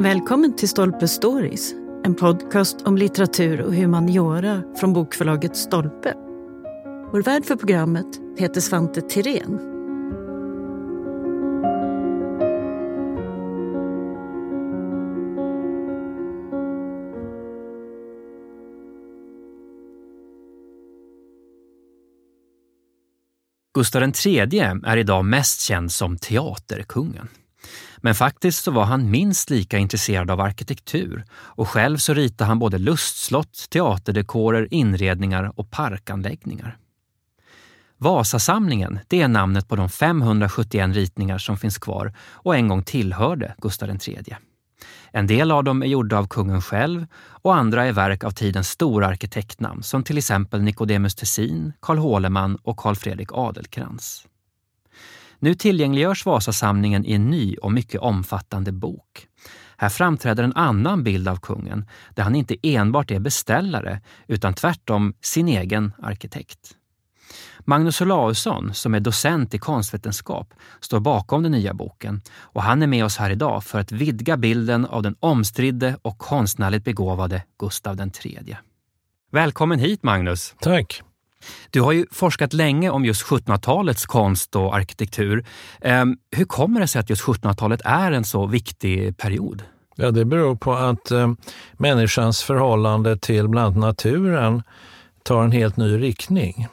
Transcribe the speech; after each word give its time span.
Välkommen 0.00 0.56
till 0.56 0.68
Stolpe 0.68 1.08
Stories, 1.08 1.72
en 2.04 2.14
podcast 2.14 2.82
om 2.82 2.96
litteratur 2.96 3.60
och 3.60 3.74
humaniora 3.74 4.62
från 4.80 4.92
bokförlaget 4.92 5.56
Stolpe. 5.56 6.14
Vår 7.12 7.22
värd 7.22 7.44
för 7.44 7.56
programmet 7.56 8.06
heter 8.38 8.60
Svante 8.60 9.00
Tirén. 9.00 9.58
Gustav 23.74 24.12
III 24.26 24.60
är 24.84 24.96
idag 24.96 25.24
mest 25.24 25.60
känd 25.60 25.92
som 25.92 26.18
teaterkungen. 26.18 27.28
Men 27.96 28.14
faktiskt 28.14 28.64
så 28.64 28.70
var 28.70 28.84
han 28.84 29.10
minst 29.10 29.50
lika 29.50 29.78
intresserad 29.78 30.30
av 30.30 30.40
arkitektur 30.40 31.24
och 31.32 31.68
själv 31.68 31.96
så 31.96 32.14
ritade 32.14 32.48
han 32.48 32.58
både 32.58 32.78
lustslott, 32.78 33.66
teaterdekorer, 33.70 34.68
inredningar 34.70 35.52
och 35.56 35.70
parkanläggningar. 35.70 36.78
Vasasamlingen, 37.98 38.98
det 39.08 39.22
är 39.22 39.28
namnet 39.28 39.68
på 39.68 39.76
de 39.76 39.88
571 39.88 40.94
ritningar 40.94 41.38
som 41.38 41.56
finns 41.56 41.78
kvar 41.78 42.14
och 42.18 42.56
en 42.56 42.68
gång 42.68 42.82
tillhörde 42.82 43.54
Gustav 43.58 43.90
III. 43.90 44.36
En 45.10 45.26
del 45.26 45.50
av 45.50 45.64
dem 45.64 45.82
är 45.82 45.86
gjorda 45.86 46.18
av 46.18 46.26
kungen 46.26 46.62
själv 46.62 47.06
och 47.42 47.56
andra 47.56 47.86
är 47.86 47.92
verk 47.92 48.24
av 48.24 48.30
tidens 48.30 48.68
stora 48.68 49.06
arkitektnamn 49.06 49.82
som 49.82 50.02
till 50.02 50.18
exempel 50.18 50.62
Nicodemus 50.62 51.14
Tessin, 51.14 51.72
Carl 51.80 51.98
Håleman 51.98 52.56
och 52.62 52.76
Carl 52.76 52.96
Fredrik 52.96 53.28
Adelkrans. 53.32 54.26
Nu 55.38 55.54
tillgängliggörs 55.54 56.26
Vasasamlingen 56.26 57.04
i 57.04 57.12
en 57.12 57.30
ny 57.30 57.56
och 57.56 57.72
mycket 57.72 58.00
omfattande 58.00 58.72
bok. 58.72 59.26
Här 59.76 59.88
framträder 59.88 60.44
en 60.44 60.56
annan 60.56 61.04
bild 61.04 61.28
av 61.28 61.36
kungen, 61.36 61.88
där 62.14 62.22
han 62.22 62.34
inte 62.34 62.56
enbart 62.62 63.10
är 63.10 63.18
beställare 63.18 64.00
utan 64.26 64.54
tvärtom 64.54 65.14
sin 65.20 65.48
egen 65.48 65.92
arkitekt. 66.02 66.76
Magnus 67.60 68.00
Olausson, 68.00 68.74
som 68.74 68.94
är 68.94 69.00
docent 69.00 69.54
i 69.54 69.58
konstvetenskap, 69.58 70.54
står 70.80 71.00
bakom 71.00 71.42
den 71.42 71.52
nya 71.52 71.74
boken 71.74 72.22
och 72.38 72.62
han 72.62 72.82
är 72.82 72.86
med 72.86 73.04
oss 73.04 73.16
här 73.16 73.30
idag 73.30 73.64
för 73.64 73.80
att 73.80 73.92
vidga 73.92 74.36
bilden 74.36 74.86
av 74.86 75.02
den 75.02 75.16
omstridde 75.20 75.96
och 76.02 76.18
konstnärligt 76.18 76.84
begåvade 76.84 77.42
Gustav 77.58 78.10
III. 78.24 78.56
Välkommen 79.32 79.78
hit 79.78 80.02
Magnus! 80.02 80.54
Tack! 80.60 81.02
Du 81.70 81.80
har 81.80 81.92
ju 81.92 82.06
forskat 82.10 82.52
länge 82.52 82.90
om 82.90 83.04
just 83.04 83.26
1700-talets 83.26 84.06
konst 84.06 84.56
och 84.56 84.76
arkitektur. 84.76 85.44
Ehm, 85.80 86.16
hur 86.30 86.44
kommer 86.44 86.80
det 86.80 86.86
sig 86.86 87.00
att 87.00 87.10
just 87.10 87.22
1700-talet 87.22 87.80
är 87.84 88.12
en 88.12 88.24
så 88.24 88.46
viktig 88.46 89.16
period? 89.16 89.62
Ja, 89.96 90.10
det 90.10 90.24
beror 90.24 90.56
på 90.56 90.72
att 90.74 91.10
eh, 91.10 91.32
människans 91.72 92.42
förhållande 92.42 93.16
till 93.16 93.48
bland 93.48 93.66
annat 93.66 93.96
naturen 93.96 94.62
tar 95.22 95.44
en 95.44 95.52
helt 95.52 95.76
ny 95.76 96.02
riktning. 96.02 96.68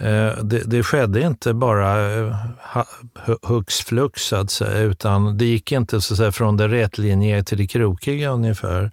Eh, 0.00 0.38
det, 0.42 0.62
det, 0.66 0.82
skedde 0.82 1.20
inte 1.20 1.54
bara 1.54 2.14
eh, 2.16 2.36
hux 3.42 3.80
flux 3.80 4.22
så 4.22 4.36
att 4.36 4.50
säga, 4.50 4.78
utan 4.78 5.38
det 5.38 5.44
gick 5.44 5.72
inte 5.72 6.00
så 6.00 6.14
att 6.14 6.18
säga, 6.18 6.32
från 6.32 6.56
det 6.56 6.68
rätlinjiga 6.68 7.44
till 7.44 7.58
det 7.58 7.66
krokiga 7.66 8.30
ungefär, 8.30 8.90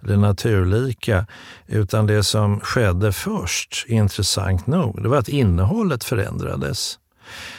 det 0.00 0.16
naturlika. 0.16 1.26
Utan 1.66 2.06
det 2.06 2.22
som 2.22 2.60
skedde 2.60 3.12
först, 3.12 3.84
intressant 3.88 4.66
nog, 4.66 5.02
det 5.02 5.08
var 5.08 5.16
att 5.16 5.28
innehållet 5.28 6.04
förändrades. 6.04 6.98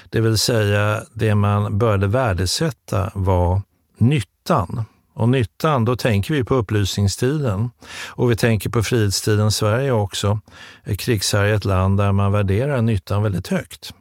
Det 0.09 0.21
vill 0.21 0.37
säga, 0.37 1.01
det 1.13 1.35
man 1.35 1.77
började 1.77 2.07
värdesätta 2.07 3.11
var 3.15 3.61
nyttan. 3.97 4.85
Och 5.13 5.29
nyttan, 5.29 5.85
då 5.85 5.95
tänker 5.95 6.33
vi 6.33 6.43
på 6.43 6.55
upplysningstiden. 6.55 7.69
Och 8.09 8.31
vi 8.31 8.35
tänker 8.35 8.69
på 8.69 8.83
frihetstiden 8.83 9.51
Sverige 9.51 9.91
också. 9.91 10.39
Ett 10.83 10.99
krigshärjat 10.99 11.65
land 11.65 11.97
där 11.97 12.11
man 12.11 12.31
värderar 12.31 12.81
nyttan 12.81 13.23
väldigt 13.23 13.47
högt. 13.47 13.93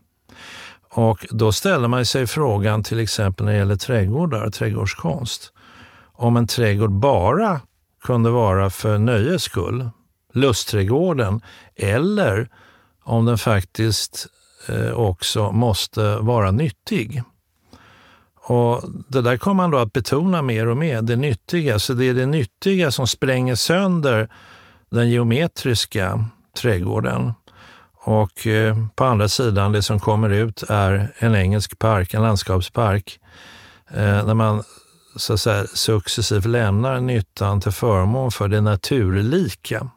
Och 0.91 1.27
då 1.31 1.53
ställer 1.53 1.89
man 1.89 2.07
sig 2.07 2.27
frågan 2.27 2.83
till 2.83 3.01
exempel 3.01 3.47
när 3.47 3.53
det 3.53 3.59
gäller 3.59 3.77
trädgårdar, 3.77 4.51
trädgårdskonst. 4.51 5.53
Om 6.13 6.37
en 6.37 6.47
trädgård 6.47 6.93
bara 6.93 7.61
kunde 8.05 8.31
vara 8.31 8.71
för 8.71 8.99
nöjes 8.99 9.43
skull, 9.43 9.91
lustträdgården, 10.33 11.41
eller 11.77 12.49
om 13.05 13.25
den 13.25 13.39
faktiskt 13.39 14.27
eh, 14.69 14.93
också 14.93 15.53
måste 15.53 16.17
vara 16.17 16.51
nyttig. 16.51 17.23
Och 18.45 18.83
Det 19.09 19.23
där 19.23 19.37
kommer 19.37 19.63
man 19.63 19.71
då 19.71 19.79
att 19.79 19.93
betona 19.93 20.43
mer 20.43 20.67
och 20.67 20.77
mer, 20.77 21.03
det 21.03 21.17
nyttiga. 21.17 21.79
Så 21.79 21.95
det 21.95 22.05
är 22.05 22.15
det 22.15 22.27
nyttiga 22.27 22.91
som 22.91 23.07
spränger 23.07 23.55
sönder 23.55 24.29
den 24.91 25.11
geometriska 25.11 26.25
trädgården. 26.61 27.33
Och 28.05 28.47
eh, 28.47 28.77
på 28.95 29.05
andra 29.05 29.29
sidan, 29.29 29.73
det 29.73 29.83
som 29.83 30.01
kommer 30.01 30.31
ut 30.31 30.63
är 30.69 31.13
en 31.19 31.35
engelsk 31.35 31.79
park, 31.79 32.15
en 32.15 32.23
landskapspark, 32.23 33.21
eh, 33.91 34.27
där 34.27 34.35
man 34.35 34.63
så 35.17 35.33
att 35.33 35.41
säga, 35.41 35.67
successivt 35.67 36.45
lämnar 36.45 37.01
nyttan 37.01 37.61
till 37.61 37.73
förmån 37.73 38.31
för 38.31 38.49
det 38.49 38.61
naturlika. 38.61 39.91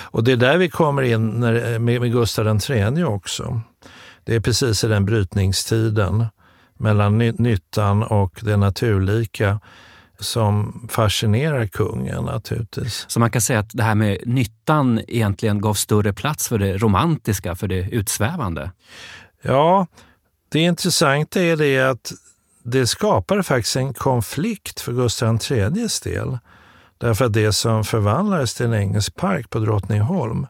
Och 0.00 0.24
det 0.24 0.32
är 0.32 0.36
där 0.36 0.56
vi 0.56 0.68
kommer 0.68 1.02
in 1.02 1.28
när, 1.28 1.78
med, 1.78 2.00
med 2.00 2.12
Gustav 2.12 2.60
III 2.70 3.04
också. 3.04 3.60
Det 4.24 4.34
är 4.34 4.40
precis 4.40 4.84
i 4.84 4.88
den 4.88 5.04
brytningstiden 5.04 6.26
mellan 6.80 7.18
nyttan 7.18 8.02
och 8.02 8.40
det 8.42 8.56
naturlika 8.56 9.60
som 10.18 10.86
fascinerar 10.90 11.66
kungen 11.66 12.24
naturligtvis. 12.24 13.04
Så 13.08 13.20
man 13.20 13.30
kan 13.30 13.40
säga 13.40 13.58
att 13.58 13.70
det 13.72 13.82
här 13.82 13.94
med 13.94 14.18
nyttan 14.26 15.00
egentligen 15.08 15.60
gav 15.60 15.74
större 15.74 16.12
plats 16.12 16.48
för 16.48 16.58
det 16.58 16.78
romantiska, 16.78 17.54
för 17.54 17.68
det 17.68 17.80
utsvävande? 17.80 18.70
Ja, 19.42 19.86
det 20.48 20.60
intressanta 20.60 21.40
är 21.40 21.56
det 21.56 21.80
att 21.80 22.12
det 22.62 22.86
skapade 22.86 23.42
faktiskt 23.42 23.76
en 23.76 23.94
konflikt 23.94 24.80
för 24.80 24.92
Gustav 24.92 25.38
IIIs 25.50 26.00
del. 26.00 26.38
Därför 26.98 27.24
att 27.24 27.32
det 27.32 27.52
som 27.52 27.84
förvandlades 27.84 28.54
till 28.54 28.66
en 28.66 28.74
engelsk 28.74 29.16
park 29.16 29.50
på 29.50 29.58
Drottningholm 29.58 30.46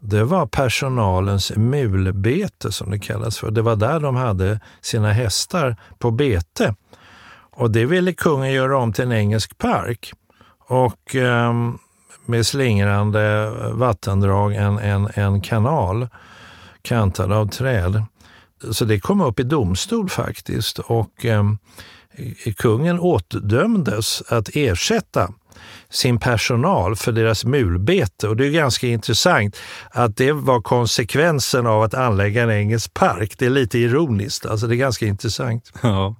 det 0.00 0.24
var 0.24 0.46
personalens 0.46 1.52
mulbete 1.56 2.72
som 2.72 2.90
det 2.90 2.98
kallas 2.98 3.38
för. 3.38 3.50
Det 3.50 3.62
var 3.62 3.76
där 3.76 4.00
de 4.00 4.16
hade 4.16 4.60
sina 4.80 5.12
hästar 5.12 5.76
på 5.98 6.10
bete. 6.10 6.74
Och 7.56 7.70
det 7.70 7.84
ville 7.84 8.12
kungen 8.12 8.52
göra 8.52 8.78
om 8.78 8.92
till 8.92 9.04
en 9.04 9.12
engelsk 9.12 9.58
park. 9.58 10.12
Och 10.68 11.16
eh, 11.16 11.52
med 12.26 12.46
slingrande 12.46 13.52
vattendrag, 13.72 14.54
en, 14.54 14.78
en, 14.78 15.08
en 15.14 15.40
kanal 15.40 16.08
kantad 16.82 17.32
av 17.32 17.46
träd. 17.46 18.04
Så 18.70 18.84
det 18.84 19.00
kom 19.00 19.20
upp 19.20 19.40
i 19.40 19.42
domstol 19.42 20.08
faktiskt 20.08 20.78
och 20.78 21.24
eh, 21.24 21.44
kungen 22.56 23.00
åtdömdes 23.00 24.22
att 24.28 24.48
ersätta 24.54 25.32
sin 25.90 26.18
personal 26.18 26.96
för 26.96 27.12
deras 27.12 27.44
mulbete. 27.44 28.28
Och 28.28 28.36
det 28.36 28.46
är 28.46 28.50
ganska 28.50 28.86
intressant 28.86 29.56
att 29.90 30.16
det 30.16 30.32
var 30.32 30.60
konsekvensen 30.60 31.66
av 31.66 31.82
att 31.82 31.94
anlägga 31.94 32.42
en 32.42 32.50
engelsk 32.50 32.94
park. 32.94 33.34
Det 33.38 33.46
är 33.46 33.50
lite 33.50 33.78
ironiskt, 33.78 34.46
alltså 34.46 34.66
det 34.66 34.74
är 34.74 34.76
ganska 34.76 35.06
intressant. 35.06 35.72
Ja. 35.82 36.16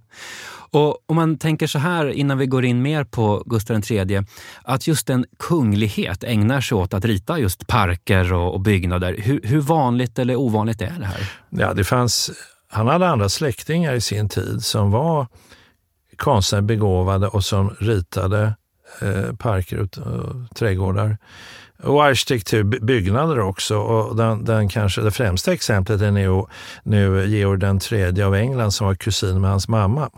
Och 0.70 0.98
om 1.06 1.16
man 1.16 1.38
tänker 1.38 1.66
så 1.66 1.78
här 1.78 2.08
innan 2.08 2.38
vi 2.38 2.46
går 2.46 2.64
in 2.64 2.82
mer 2.82 3.04
på 3.04 3.42
Gustav 3.46 3.82
III, 3.90 4.22
att 4.62 4.86
just 4.86 5.10
en 5.10 5.24
kunglighet 5.38 6.24
ägnar 6.24 6.60
sig 6.60 6.76
åt 6.76 6.94
att 6.94 7.04
rita 7.04 7.38
just 7.38 7.66
parker 7.66 8.32
och, 8.32 8.54
och 8.54 8.60
byggnader. 8.60 9.16
Hur, 9.18 9.40
hur, 9.44 9.60
vanligt 9.60 10.18
eller 10.18 10.36
ovanligt 10.36 10.82
är 10.82 10.96
det 10.98 11.06
här? 11.06 11.30
Ja, 11.50 11.74
det 11.74 11.84
fanns, 11.84 12.30
han 12.68 12.86
hade 12.86 13.08
andra 13.08 13.28
släktingar 13.28 13.94
i 13.94 14.00
sin 14.00 14.28
tid 14.28 14.64
som 14.64 14.90
var 14.90 15.26
konstnärligt 16.16 16.66
begåvade 16.66 17.28
och 17.28 17.44
som 17.44 17.70
ritade 17.80 18.54
Eh, 19.00 19.34
parker 19.34 19.78
och 19.80 19.98
eh, 19.98 20.44
trädgårdar. 20.54 21.18
Och 21.82 22.04
arkitektur, 22.04 22.64
byggnader 22.64 23.40
också. 23.40 23.76
Och 23.76 24.16
den, 24.16 24.44
den 24.44 24.68
kanske 24.68 25.00
det 25.00 25.10
främsta 25.10 25.52
exemplet 25.52 26.00
är 26.00 26.10
nu, 26.10 26.44
nu 26.82 27.26
Georg 27.26 27.60
den 27.60 27.78
tredje 27.78 28.26
av 28.26 28.34
England 28.34 28.72
som 28.72 28.86
var 28.86 28.94
kusin 28.94 29.40
med 29.40 29.50
hans 29.50 29.68
mamma. 29.68 30.10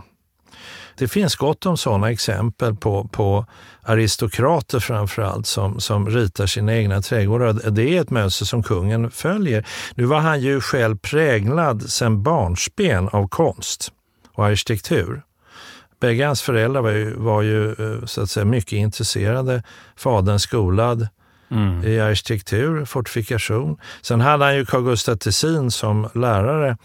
Det 0.98 1.08
finns 1.08 1.36
gott 1.36 1.66
om 1.66 1.76
sådana 1.76 2.10
exempel 2.10 2.74
på, 2.74 3.08
på 3.08 3.46
aristokrater 3.82 4.80
framförallt 4.80 5.46
som, 5.46 5.80
som 5.80 6.08
ritar 6.08 6.46
sina 6.46 6.76
egna 6.76 7.02
trädgårdar. 7.02 7.70
Det 7.70 7.96
är 7.96 8.00
ett 8.00 8.10
mönster 8.10 8.44
som 8.44 8.62
kungen 8.62 9.10
följer. 9.10 9.66
Nu 9.94 10.04
var 10.04 10.18
han 10.18 10.40
ju 10.40 10.60
själv 10.60 10.98
präglad 10.98 11.90
sedan 11.90 12.22
barnsben 12.22 13.08
av 13.08 13.28
konst 13.28 13.92
och 14.34 14.46
arkitektur. 14.46 15.22
Bägge 16.00 16.26
hans 16.26 16.42
föräldrar 16.42 16.82
var 16.82 16.90
ju, 16.90 17.14
var 17.14 17.42
ju 17.42 17.70
eh, 17.70 18.04
så 18.04 18.22
att 18.22 18.30
säga, 18.30 18.44
mycket 18.44 18.72
intresserade. 18.72 19.62
Fadern 19.96 20.38
skolad 20.38 21.08
mm. 21.50 21.84
i 21.84 22.00
arkitektur, 22.00 22.84
fortifikation. 22.84 23.76
Sen 24.02 24.20
hade 24.20 24.44
han 24.44 24.56
ju 24.56 24.66
Carl 24.66 24.84
Gustaf 24.84 25.18
Tessin 25.18 25.70
som 25.70 26.08
lärare, 26.14 26.76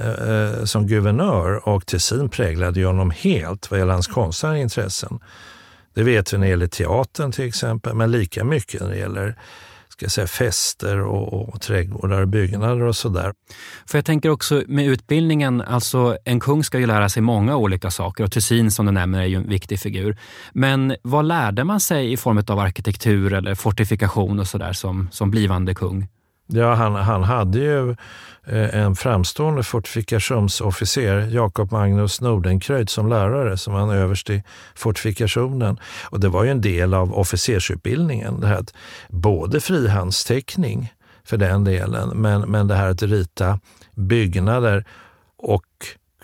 eh, 0.00 0.30
eh, 0.30 0.64
som 0.64 0.86
guvernör 0.86 1.68
och 1.68 1.86
Tessin 1.86 2.28
präglade 2.28 2.80
ju 2.80 2.86
honom 2.86 3.10
helt 3.10 3.70
vad 3.70 3.80
gäller 3.80 3.92
hans 3.92 4.06
konstnärliga 4.06 4.62
intressen. 4.62 5.20
Det 5.94 6.02
vet 6.02 6.32
vi 6.32 6.38
när 6.38 6.46
det 6.46 6.50
gäller 6.50 6.66
teatern 6.66 7.32
till 7.32 7.48
exempel, 7.48 7.94
men 7.94 8.10
lika 8.10 8.44
mycket 8.44 8.80
när 8.80 8.90
det 8.90 8.98
gäller 8.98 9.36
ska 10.00 10.08
säga, 10.08 10.26
fester 10.26 11.00
och, 11.00 11.48
och 11.48 11.60
trädgårdar 11.60 12.20
och 12.20 12.28
byggnader 12.28 12.82
och 12.82 12.96
sådär. 12.96 13.32
För 13.86 13.98
jag 13.98 14.04
tänker 14.04 14.28
också 14.28 14.62
med 14.66 14.86
utbildningen, 14.86 15.60
alltså 15.60 16.16
en 16.24 16.40
kung 16.40 16.64
ska 16.64 16.78
ju 16.78 16.86
lära 16.86 17.08
sig 17.08 17.22
många 17.22 17.56
olika 17.56 17.90
saker 17.90 18.24
och 18.24 18.32
Tessin 18.32 18.70
som 18.70 18.86
du 18.86 18.92
nämner 18.92 19.20
är 19.20 19.26
ju 19.26 19.36
en 19.36 19.48
viktig 19.48 19.80
figur. 19.80 20.18
Men 20.52 20.96
vad 21.02 21.24
lärde 21.24 21.64
man 21.64 21.80
sig 21.80 22.12
i 22.12 22.16
form 22.16 22.42
av 22.48 22.58
arkitektur 22.58 23.32
eller 23.32 23.54
fortifikation 23.54 24.40
och 24.40 24.46
sådär 24.46 24.72
som, 24.72 25.08
som 25.12 25.30
blivande 25.30 25.74
kung? 25.74 26.08
Ja, 26.52 26.74
han, 26.74 26.94
han 26.94 27.22
hade 27.22 27.58
ju 27.58 27.90
eh, 28.46 28.74
en 28.74 28.96
framstående 28.96 29.62
fortifikationsofficer, 29.62 31.28
Jakob 31.30 31.72
Magnus 31.72 32.20
Nordenkröjd, 32.20 32.90
som 32.90 33.08
lärare, 33.08 33.56
som 33.56 33.74
var 33.74 33.94
överst 33.94 34.30
i 34.30 34.42
fortifikationen. 34.74 35.78
Och 36.04 36.20
det 36.20 36.28
var 36.28 36.44
ju 36.44 36.50
en 36.50 36.60
del 36.60 36.94
av 36.94 37.14
officersutbildningen, 37.18 38.40
det 38.40 38.46
här 38.46 38.58
att 38.58 38.74
både 39.08 39.60
frihandsteckning 39.60 40.92
för 41.24 41.36
den 41.36 41.64
delen, 41.64 42.08
men, 42.08 42.40
men 42.40 42.68
det 42.68 42.74
här 42.74 42.90
att 42.90 43.02
rita 43.02 43.60
byggnader 43.94 44.84
och 45.36 45.64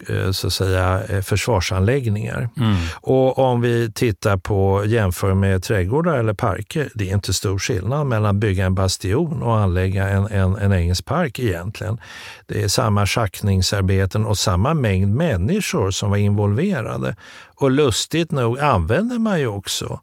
Eh, 0.08 0.30
så 0.30 0.46
att 0.46 0.52
säga, 0.52 1.02
eh, 1.08 1.20
försvarsanläggningar. 1.20 2.48
Mm. 2.56 2.76
Och 2.94 3.38
om 3.38 3.60
vi 3.60 3.92
tittar 3.92 4.36
på, 4.36 4.84
jämför 4.86 5.34
med 5.34 5.62
trädgårdar 5.62 6.18
eller 6.18 6.34
parker, 6.34 6.90
det 6.94 7.10
är 7.10 7.14
inte 7.14 7.34
stor 7.34 7.58
skillnad 7.58 8.06
mellan 8.06 8.36
att 8.36 8.40
bygga 8.40 8.66
en 8.66 8.74
bastion 8.74 9.42
och 9.42 9.58
anlägga 9.58 10.08
en, 10.08 10.26
en, 10.26 10.56
en 10.56 10.72
engelsk 10.72 11.04
park 11.04 11.38
egentligen. 11.38 11.98
Det 12.46 12.62
är 12.62 12.68
samma 12.68 13.06
schaktningsarbeten 13.06 14.26
och 14.26 14.38
samma 14.38 14.74
mängd 14.74 15.16
människor 15.16 15.90
som 15.90 16.10
var 16.10 16.16
involverade. 16.16 17.16
Och 17.54 17.70
lustigt 17.70 18.30
nog 18.30 18.58
använder 18.58 19.18
man 19.18 19.40
ju 19.40 19.46
också 19.46 20.00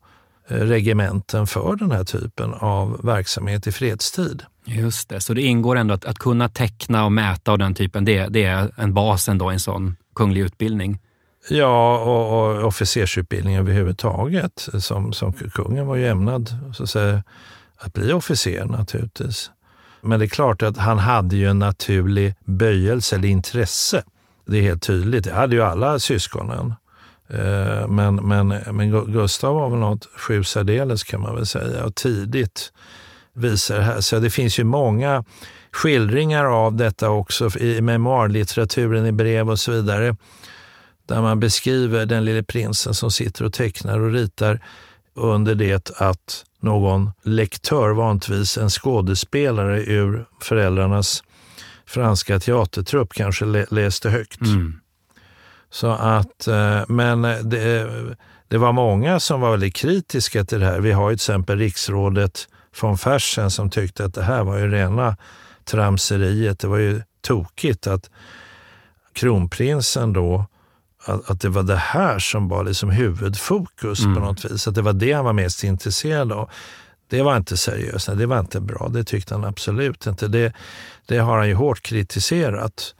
eh, 0.47 0.57
regementen 0.57 1.47
för 1.47 1.75
den 1.75 1.91
här 1.91 2.03
typen 2.03 2.53
av 2.53 2.99
verksamhet 3.03 3.67
i 3.67 3.71
fredstid. 3.71 4.43
Just 4.65 5.09
det, 5.09 5.21
så 5.21 5.33
det 5.33 5.41
ingår 5.41 5.75
ändå 5.75 5.93
att, 5.93 6.05
att 6.05 6.19
kunna 6.19 6.49
teckna 6.49 7.05
och 7.05 7.11
mäta 7.11 7.51
och 7.51 7.57
den 7.57 7.75
typen, 7.75 8.05
det, 8.05 8.27
det 8.27 8.43
är 8.43 8.71
en 8.77 8.93
bas 8.93 9.29
ändå 9.29 9.51
i 9.51 9.53
en 9.53 9.59
sån 9.59 9.95
kunglig 10.15 10.41
utbildning? 10.41 10.99
Ja, 11.49 11.99
och, 11.99 12.57
och 12.57 12.67
officersutbildning 12.67 13.55
överhuvudtaget. 13.55 14.69
Som, 14.79 15.13
som 15.13 15.33
kungen 15.33 15.87
var 15.87 15.95
ju 15.95 16.07
ämnad 16.07 16.55
så 16.73 16.83
att, 16.83 16.89
säga, 16.89 17.23
att 17.77 17.93
bli 17.93 18.13
officer 18.13 18.65
naturligtvis. 18.65 19.51
Men 20.01 20.19
det 20.19 20.25
är 20.25 20.29
klart 20.29 20.61
att 20.61 20.77
han 20.77 20.99
hade 20.99 21.35
ju 21.35 21.49
en 21.49 21.59
naturlig 21.59 22.35
böjelse 22.45 23.15
eller 23.15 23.27
intresse. 23.27 24.03
Det 24.45 24.57
är 24.57 24.61
helt 24.61 24.83
tydligt. 24.83 25.23
Det 25.23 25.33
hade 25.33 25.55
ju 25.55 25.63
alla 25.63 25.99
syskonen. 25.99 26.73
Eh, 27.27 27.87
men, 27.87 28.15
men, 28.15 28.47
men 28.47 29.11
Gustav 29.11 29.55
var 29.55 29.69
väl 29.69 29.79
något 29.79 30.07
sju 30.17 30.43
särdeles 30.43 31.03
kan 31.03 31.21
man 31.21 31.35
väl 31.35 31.45
säga. 31.45 31.85
Och 31.85 31.95
tidigt 31.95 32.73
visar 33.33 33.79
här. 33.79 34.01
Så 34.01 34.19
det 34.19 34.29
finns 34.29 34.59
ju 34.59 34.63
många 34.63 35.23
skildringar 35.71 36.45
av 36.45 36.75
detta 36.75 37.09
också 37.09 37.59
i 37.59 37.81
memoarlitteraturen, 37.81 39.05
i 39.05 39.11
brev 39.11 39.49
och 39.49 39.59
så 39.59 39.71
vidare. 39.71 40.15
Där 41.07 41.21
man 41.21 41.39
beskriver 41.39 42.05
den 42.05 42.25
lille 42.25 42.43
prinsen 42.43 42.93
som 42.93 43.11
sitter 43.11 43.45
och 43.45 43.53
tecknar 43.53 43.99
och 43.99 44.11
ritar 44.11 44.59
under 45.13 45.55
det 45.55 45.91
att 45.95 46.45
någon 46.59 47.11
lektör, 47.23 47.89
vanligtvis 47.89 48.57
en 48.57 48.69
skådespelare 48.69 49.83
ur 49.83 50.25
föräldrarnas 50.41 51.23
franska 51.85 52.39
teatertrupp, 52.39 53.13
kanske 53.13 53.45
läste 53.69 54.09
högt. 54.09 54.41
Mm. 54.41 54.79
Så 55.69 55.87
att, 55.87 56.47
eh, 56.47 56.81
men 56.87 57.21
det, 57.21 57.89
det 58.47 58.57
var 58.57 58.71
många 58.71 59.19
som 59.19 59.41
var 59.41 59.51
väldigt 59.51 59.75
kritiska 59.75 60.45
till 60.45 60.59
det 60.59 60.65
här. 60.65 60.79
Vi 60.79 60.91
har 60.91 61.09
ju 61.09 61.15
till 61.15 61.23
exempel 61.23 61.59
riksrådet 61.59 62.47
von 62.81 62.97
Fersen 62.97 63.51
som 63.51 63.69
tyckte 63.69 64.05
att 64.05 64.13
det 64.13 64.23
här 64.23 64.43
var 64.43 64.57
ju 64.57 64.71
rena 64.71 65.17
tramseriet. 65.65 66.59
Det 66.59 66.67
var 66.67 66.77
ju 66.77 67.01
tokigt 67.21 67.87
att 67.87 68.09
kronprinsen 69.13 70.13
då, 70.13 70.45
att, 71.05 71.29
att 71.29 71.41
det 71.41 71.49
var 71.49 71.63
det 71.63 71.75
här 71.75 72.19
som 72.19 72.47
var 72.49 72.63
liksom 72.63 72.89
huvudfokus 72.89 74.03
mm. 74.03 74.15
på 74.15 74.21
något 74.21 74.45
vis. 74.45 74.67
Att 74.67 74.75
det 74.75 74.81
var 74.81 74.93
det 74.93 75.13
han 75.13 75.25
var 75.25 75.33
mest 75.33 75.63
intresserad 75.63 76.31
av. 76.31 76.49
Det 77.09 77.21
var 77.21 77.37
inte 77.37 77.57
seriöst, 77.57 78.09
det 78.17 78.25
var 78.25 78.39
inte 78.39 78.59
bra. 78.59 78.89
Det 78.89 79.03
tyckte 79.03 79.33
han 79.33 79.45
absolut 79.45 80.07
inte. 80.07 80.27
Det, 80.27 80.53
det 81.05 81.17
har 81.17 81.37
han 81.37 81.47
ju 81.47 81.53
hårt 81.53 81.81
kritiserat. 81.81 82.95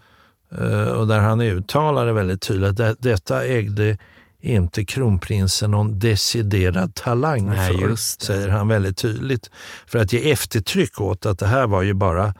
Uh, 0.61 0.87
och 0.87 1.07
där 1.07 1.19
han 1.19 1.41
uttalade 1.41 2.13
väldigt 2.13 2.41
tydligt 2.41 2.79
att 2.79 3.01
detta 3.01 3.45
ägde 3.45 3.97
inte 4.43 4.85
kronprinsen 4.85 5.71
någon 5.71 5.99
deciderad 5.99 6.95
talang 6.95 7.45
Nej, 7.45 7.77
för, 7.77 7.95
säger 7.95 8.49
han 8.49 8.67
väldigt 8.67 8.97
tydligt. 8.97 9.49
För 9.87 9.99
att 9.99 10.13
ge 10.13 10.31
eftertryck 10.31 11.01
åt 11.01 11.25
att 11.25 11.39
det 11.39 11.47
här 11.47 11.67
var 11.67 11.81
ju 11.81 11.93
bara 11.93 12.33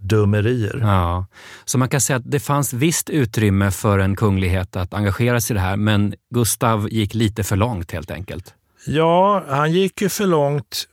dummerier. 0.00 0.78
Ja. 0.82 1.26
Så 1.64 1.78
man 1.78 1.88
kan 1.88 2.00
säga 2.00 2.16
att 2.16 2.30
det 2.30 2.40
fanns 2.40 2.72
visst 2.72 3.10
utrymme 3.10 3.70
för 3.70 3.98
en 3.98 4.16
kunglighet 4.16 4.76
att 4.76 4.94
engagera 4.94 5.40
sig 5.40 5.54
i 5.54 5.56
det 5.56 5.60
här, 5.60 5.76
men 5.76 6.14
Gustav 6.34 6.88
gick 6.90 7.14
lite 7.14 7.44
för 7.44 7.56
långt 7.56 7.92
helt 7.92 8.10
enkelt. 8.10 8.54
Ja, 8.86 9.44
han 9.48 9.72
gick 9.72 10.02
ju 10.02 10.08
för 10.08 10.26
långt 10.26 10.88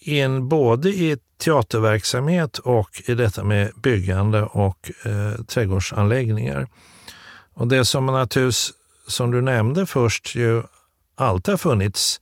in 0.00 0.48
både 0.48 0.88
i 0.88 1.16
teaterverksamhet 1.44 2.58
och 2.58 3.02
i 3.06 3.14
detta 3.14 3.44
med 3.44 3.70
byggande 3.76 4.42
och 4.42 4.90
eh, 5.04 5.44
trädgårdsanläggningar. 5.44 6.68
Och 7.54 7.68
det 7.68 7.84
som 7.84 8.06
naturligtvis 8.06 8.72
som 9.08 9.30
du 9.30 9.40
nämnde 9.42 9.86
först 9.86 10.34
ju 10.34 10.62
alltid 11.16 11.52
har 11.52 11.58
funnits 11.58 12.20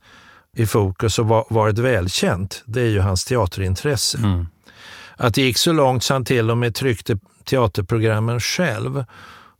i 0.57 0.65
fokus 0.65 1.19
och 1.19 1.45
varit 1.49 1.79
välkänt, 1.79 2.63
det 2.65 2.81
är 2.81 2.89
ju 2.89 2.99
hans 2.99 3.25
teaterintresse. 3.25 4.17
Mm. 4.17 4.47
Att 5.17 5.33
det 5.33 5.41
gick 5.41 5.57
så 5.57 5.71
långt 5.71 6.03
så 6.03 6.13
han 6.13 6.25
till 6.25 6.51
och 6.51 6.57
med 6.57 6.75
tryckte 6.75 7.17
teaterprogrammen 7.43 8.39
själv. 8.39 9.05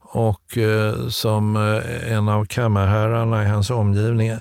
Och 0.00 0.58
eh, 0.58 1.08
som 1.08 1.56
eh, 1.56 2.12
en 2.12 2.28
av 2.28 2.44
kammarherrarna 2.44 3.44
i 3.44 3.46
hans 3.46 3.70
omgivning, 3.70 4.32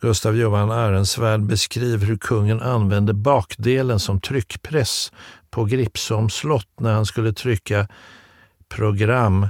Gustav 0.00 0.36
Johan 0.36 0.70
Arensvärd, 0.70 1.40
beskriver 1.40 2.06
hur 2.06 2.16
kungen 2.16 2.62
använde 2.62 3.12
bakdelen 3.12 4.00
som 4.00 4.20
tryckpress 4.20 5.12
på 5.50 5.64
Gripsholms 5.64 6.34
slott 6.34 6.80
när 6.80 6.92
han 6.92 7.06
skulle 7.06 7.32
trycka 7.32 7.88
program 8.68 9.46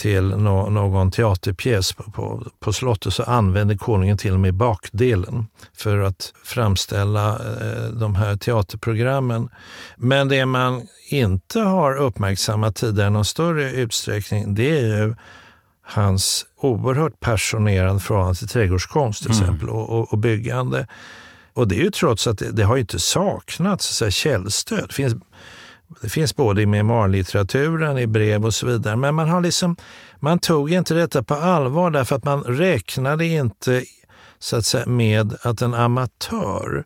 till 0.00 0.22
no 0.22 0.70
någon 0.70 1.10
teaterpjäs 1.10 1.92
på, 1.92 2.02
på, 2.02 2.46
på, 2.60 2.72
slottet 2.72 3.12
så 3.12 3.22
använde 3.22 3.76
konungen 3.76 4.18
till 4.18 4.32
och 4.32 4.40
med 4.40 4.54
bakdelen 4.54 5.46
för 5.76 5.98
att 5.98 6.32
framställa 6.44 7.30
eh, 7.30 7.84
de 7.92 8.14
här 8.14 8.36
teaterprogrammen. 8.36 9.48
Men 9.96 10.28
det 10.28 10.46
man 10.46 10.82
inte 11.10 11.60
har 11.60 11.96
uppmärksammat 11.96 12.76
tidigare 12.76 13.08
i 13.08 13.10
någon 13.10 13.24
större 13.24 13.72
utsträckning, 13.72 14.54
det 14.54 14.78
är 14.78 15.04
ju 15.04 15.14
hans 15.82 16.46
oerhört 16.56 17.20
passionerade 17.20 18.00
förhållande 18.00 18.38
till 18.38 18.48
trädgårdskonst 18.48 19.22
till 19.22 19.32
mm. 19.32 19.42
exempel 19.42 19.68
och, 19.68 19.90
och, 19.90 20.12
och, 20.12 20.18
byggande. 20.18 20.86
Och 21.54 21.68
det 21.68 21.74
är 21.74 21.84
ju 21.84 21.90
trots 21.90 22.26
att 22.26 22.38
det, 22.38 22.50
det 22.50 22.62
har 22.62 22.76
inte 22.76 22.98
saknats 22.98 23.96
så 23.96 24.04
här, 24.04 24.10
källstöd. 24.10 24.84
Det 24.88 24.94
finns 24.94 25.14
det 26.00 26.08
finns 26.08 26.36
både 26.36 26.62
i 26.62 26.66
memoarlitteraturen, 26.66 27.98
i 27.98 28.06
brev 28.06 28.44
och 28.44 28.54
så 28.54 28.66
vidare. 28.66 28.96
Men 28.96 29.14
man, 29.14 29.28
har 29.28 29.40
liksom, 29.40 29.76
man 30.20 30.38
tog 30.38 30.72
inte 30.72 30.94
detta 30.94 31.22
på 31.22 31.34
allvar 31.34 31.90
därför 31.90 32.16
att 32.16 32.24
man 32.24 32.42
räknade 32.42 33.26
inte 33.26 33.84
så 34.38 34.56
att 34.56 34.66
säga, 34.66 34.86
med 34.86 35.36
att 35.42 35.62
en 35.62 35.74
amatör 35.74 36.84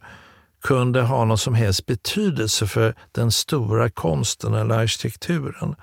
kunde 0.63 1.03
ha 1.03 1.25
någon 1.25 1.39
som 1.39 1.55
helst 1.55 1.87
betydelse 1.87 2.67
för 2.67 2.95
den 3.13 3.33
stora 3.33 3.91
konsten 3.91 4.55
eller 4.55 4.75
arkitekturen. 4.79 5.75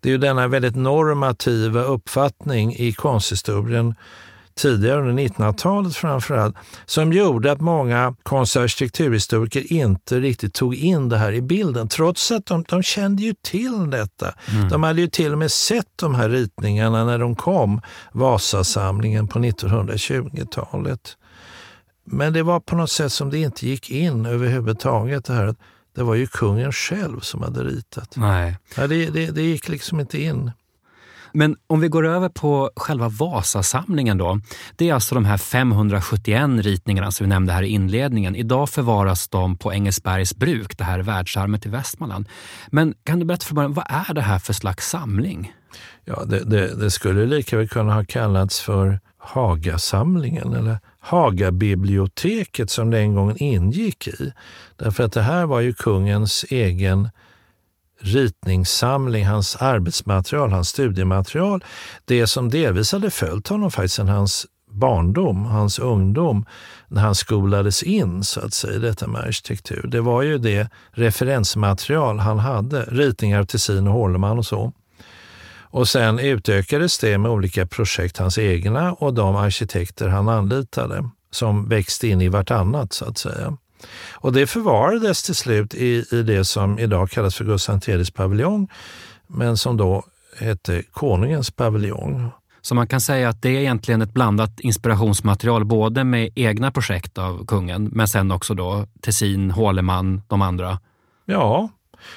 Det 0.00 0.08
är 0.08 0.12
ju 0.12 0.18
denna 0.18 0.48
väldigt 0.48 0.76
normativa 0.76 1.82
uppfattning 1.82 2.74
i 2.74 2.92
konsthistorien 2.92 3.94
tidigare 4.54 5.00
under 5.00 5.22
1900-talet 5.22 5.96
framförallt, 5.96 6.56
som 6.86 7.12
gjorde 7.12 7.52
att 7.52 7.60
många 7.60 8.14
konst 8.22 8.56
och 8.56 8.62
arkitekturhistoriker 8.62 9.72
inte 9.72 10.20
riktigt 10.20 10.54
tog 10.54 10.74
in 10.74 11.08
det 11.08 11.16
här 11.16 11.32
i 11.32 11.42
bilden, 11.42 11.88
trots 11.88 12.32
att 12.32 12.46
de, 12.46 12.64
de 12.68 12.82
kände 12.82 13.22
ju 13.22 13.34
till 13.42 13.90
detta. 13.90 14.34
Mm. 14.50 14.68
De 14.68 14.82
hade 14.82 15.00
ju 15.00 15.08
till 15.08 15.32
och 15.32 15.38
med 15.38 15.52
sett 15.52 15.88
de 15.96 16.14
här 16.14 16.28
ritningarna 16.28 17.04
när 17.04 17.18
de 17.18 17.36
kom, 17.36 17.80
Vasasamlingen 18.12 19.28
på 19.28 19.38
1920-talet. 19.38 21.16
Men 22.04 22.32
det 22.32 22.42
var 22.42 22.60
på 22.60 22.76
något 22.76 22.90
sätt 22.90 23.12
som 23.12 23.30
det 23.30 23.38
inte 23.38 23.66
gick 23.66 23.90
in 23.90 24.26
överhuvudtaget. 24.26 25.24
Det, 25.24 25.32
här. 25.32 25.54
det 25.94 26.02
var 26.02 26.14
ju 26.14 26.26
kungen 26.26 26.72
själv 26.72 27.20
som 27.20 27.42
hade 27.42 27.64
ritat. 27.64 28.16
Nej. 28.16 28.58
Ja, 28.76 28.86
det, 28.86 29.10
det, 29.10 29.30
det 29.30 29.42
gick 29.42 29.68
liksom 29.68 30.00
inte 30.00 30.22
in. 30.22 30.50
Men 31.34 31.56
om 31.66 31.80
vi 31.80 31.88
går 31.88 32.06
över 32.06 32.28
på 32.28 32.70
själva 32.76 33.08
Vasasamlingen 33.08 34.18
då. 34.18 34.40
Det 34.76 34.88
är 34.88 34.94
alltså 34.94 35.14
de 35.14 35.24
här 35.24 35.36
571 35.36 36.50
ritningarna 36.50 37.10
som 37.10 37.24
vi 37.24 37.28
nämnde 37.28 37.52
här 37.52 37.62
i 37.62 37.68
inledningen. 37.68 38.36
Idag 38.36 38.70
förvaras 38.70 39.28
de 39.28 39.56
på 39.56 39.72
Engelsbergs 39.72 40.36
bruk, 40.36 40.78
det 40.78 40.84
här 40.84 40.98
världsarvet 40.98 41.66
i 41.66 41.68
Västmanland. 41.68 42.28
Men 42.68 42.94
kan 43.04 43.18
du 43.18 43.24
berätta 43.24 43.46
för 43.46 43.54
mig, 43.54 43.68
vad 43.68 43.86
är 43.88 44.14
det 44.14 44.22
här 44.22 44.38
för 44.38 44.52
slags 44.52 44.88
samling? 44.88 45.52
Ja, 46.04 46.24
det, 46.24 46.44
det, 46.44 46.74
det 46.74 46.90
skulle 46.90 47.26
lika 47.26 47.56
väl 47.56 47.68
kunna 47.68 47.94
ha 47.94 48.04
kallats 48.04 48.60
för 48.60 49.00
Hagasamlingen 49.18 50.54
eller 50.54 50.78
Hagabiblioteket 51.00 52.70
som 52.70 52.90
det 52.90 52.98
en 52.98 53.14
gång 53.14 53.36
ingick 53.36 54.08
i. 54.08 54.32
Därför 54.76 55.04
att 55.04 55.12
det 55.12 55.22
här 55.22 55.46
var 55.46 55.60
ju 55.60 55.72
kungens 55.72 56.44
egen 56.48 57.08
ritningssamling, 58.02 59.26
hans 59.26 59.56
arbetsmaterial, 59.56 60.52
hans 60.52 60.68
studiematerial. 60.68 61.64
Det 62.04 62.26
som 62.26 62.50
delvis 62.50 62.92
hade 62.92 63.10
följt 63.10 63.48
honom 63.48 63.70
faktiskt 63.70 63.94
sedan 63.94 64.08
hans 64.08 64.46
barndom, 64.70 65.44
hans 65.44 65.78
ungdom, 65.78 66.46
när 66.88 67.02
han 67.02 67.14
skolades 67.14 67.82
in 67.82 68.24
så 68.24 68.40
att 68.40 68.54
säga, 68.54 68.78
detta 68.78 69.06
med 69.06 69.20
arkitektur. 69.20 69.86
Det 69.86 70.00
var 70.00 70.22
ju 70.22 70.38
det 70.38 70.70
referensmaterial 70.90 72.18
han 72.18 72.38
hade, 72.38 72.82
ritningar 72.82 73.40
av 73.40 73.44
Tessin 73.44 73.86
och 73.86 73.92
Hårleman 73.92 74.38
och 74.38 74.46
så. 74.46 74.72
Och 75.60 75.88
sen 75.88 76.18
utökades 76.18 76.98
det 76.98 77.18
med 77.18 77.30
olika 77.30 77.66
projekt, 77.66 78.18
hans 78.18 78.38
egna 78.38 78.92
och 78.92 79.14
de 79.14 79.36
arkitekter 79.36 80.08
han 80.08 80.28
anlitade, 80.28 81.10
som 81.30 81.68
växte 81.68 82.08
in 82.08 82.20
i 82.20 82.28
vartannat 82.28 82.92
så 82.92 83.04
att 83.04 83.18
säga. 83.18 83.56
Och 84.12 84.32
det 84.32 84.46
förvarades 84.46 85.22
till 85.22 85.34
slut 85.34 85.74
i, 85.74 86.04
i 86.10 86.22
det 86.22 86.44
som 86.44 86.78
idag 86.78 87.10
kallas 87.10 87.34
för 87.34 87.44
Gustav 87.44 87.80
IIIs 87.86 88.10
paviljong, 88.10 88.70
men 89.26 89.56
som 89.56 89.76
då 89.76 90.04
hette 90.38 90.82
Konungens 90.92 91.50
paviljong. 91.50 92.30
Så 92.60 92.74
man 92.74 92.86
kan 92.86 93.00
säga 93.00 93.28
att 93.28 93.42
det 93.42 93.48
är 93.48 93.60
egentligen 93.60 94.02
ett 94.02 94.14
blandat 94.14 94.60
inspirationsmaterial, 94.60 95.64
både 95.64 96.04
med 96.04 96.30
egna 96.34 96.70
projekt 96.70 97.18
av 97.18 97.46
kungen, 97.46 97.90
men 97.92 98.08
sen 98.08 98.32
också 98.32 98.54
då 98.54 98.86
Tessin, 99.00 99.50
Håleman, 99.50 100.22
de 100.28 100.42
andra. 100.42 100.78
Ja, 101.24 101.68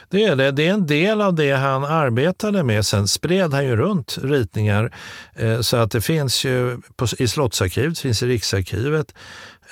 det 0.10 0.24
är 0.24 0.36
det. 0.36 0.52
Det 0.52 0.68
är 0.68 0.74
en 0.74 0.88
del 0.88 1.22
av 1.22 1.34
det 1.34 1.52
han 1.52 1.84
arbetade 1.84 2.64
med. 2.64 2.86
Sen 2.86 3.08
spred 3.08 3.54
han 3.54 3.66
ju 3.66 3.76
runt 3.76 4.18
ritningar 4.22 4.92
eh, 5.36 5.62
så 5.62 5.78
att 5.78 5.92
det 5.92 6.02
finns 6.02 6.46
ju 6.46 6.78
i 7.18 7.28
Slottsarkivet, 7.28 8.00
finns 8.00 8.24
i 8.24 8.28
Riksarkivet, 8.28 9.14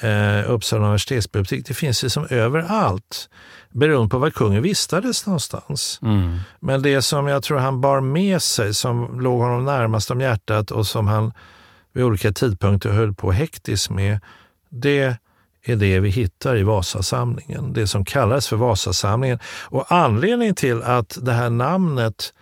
eh, 0.02 0.52
Uppsala 0.52 0.84
universitetsbibliotek, 0.84 1.66
det 1.66 1.74
finns 1.74 2.04
liksom 2.04 2.28
överallt 2.30 3.30
beroende 3.74 4.10
på 4.10 4.18
var 4.18 4.30
kungen 4.30 4.62
vistades 4.62 5.26
någonstans. 5.26 6.00
Mm. 6.02 6.40
Men 6.60 6.82
det 6.82 7.02
som 7.02 7.28
jag 7.28 7.44
tror 7.44 7.58
han 7.58 7.82
bar 7.82 8.02
med 8.02 8.42
sig, 8.42 8.74
som 8.74 9.20
låg 9.20 9.42
honom 9.42 9.66
närmast 9.66 10.12
om 10.12 10.22
hjärtat 10.22 10.72
och 10.72 10.88
som 10.88 11.08
han 11.08 11.34
vid 11.94 12.04
olika 12.04 12.32
tidpunkter 12.32 12.90
höll 12.90 13.14
på 13.14 13.32
hektiskt 13.32 13.90
med, 13.90 14.20
det 14.70 15.18
är 15.64 15.76
det 15.76 16.00
vi 16.00 16.10
hittar 16.10 16.58
i 16.58 16.64
Vasasamlingen. 16.64 17.74
Det 17.74 17.88
som 17.88 18.06
kallades 18.06 18.48
för 18.48 18.56
Vasasamlingen. 18.56 19.40
Och 19.46 19.92
anledningen 19.92 20.56
till 20.56 20.84
att 20.84 21.18
det 21.22 21.32
här 21.34 21.50
namnet 21.50 22.34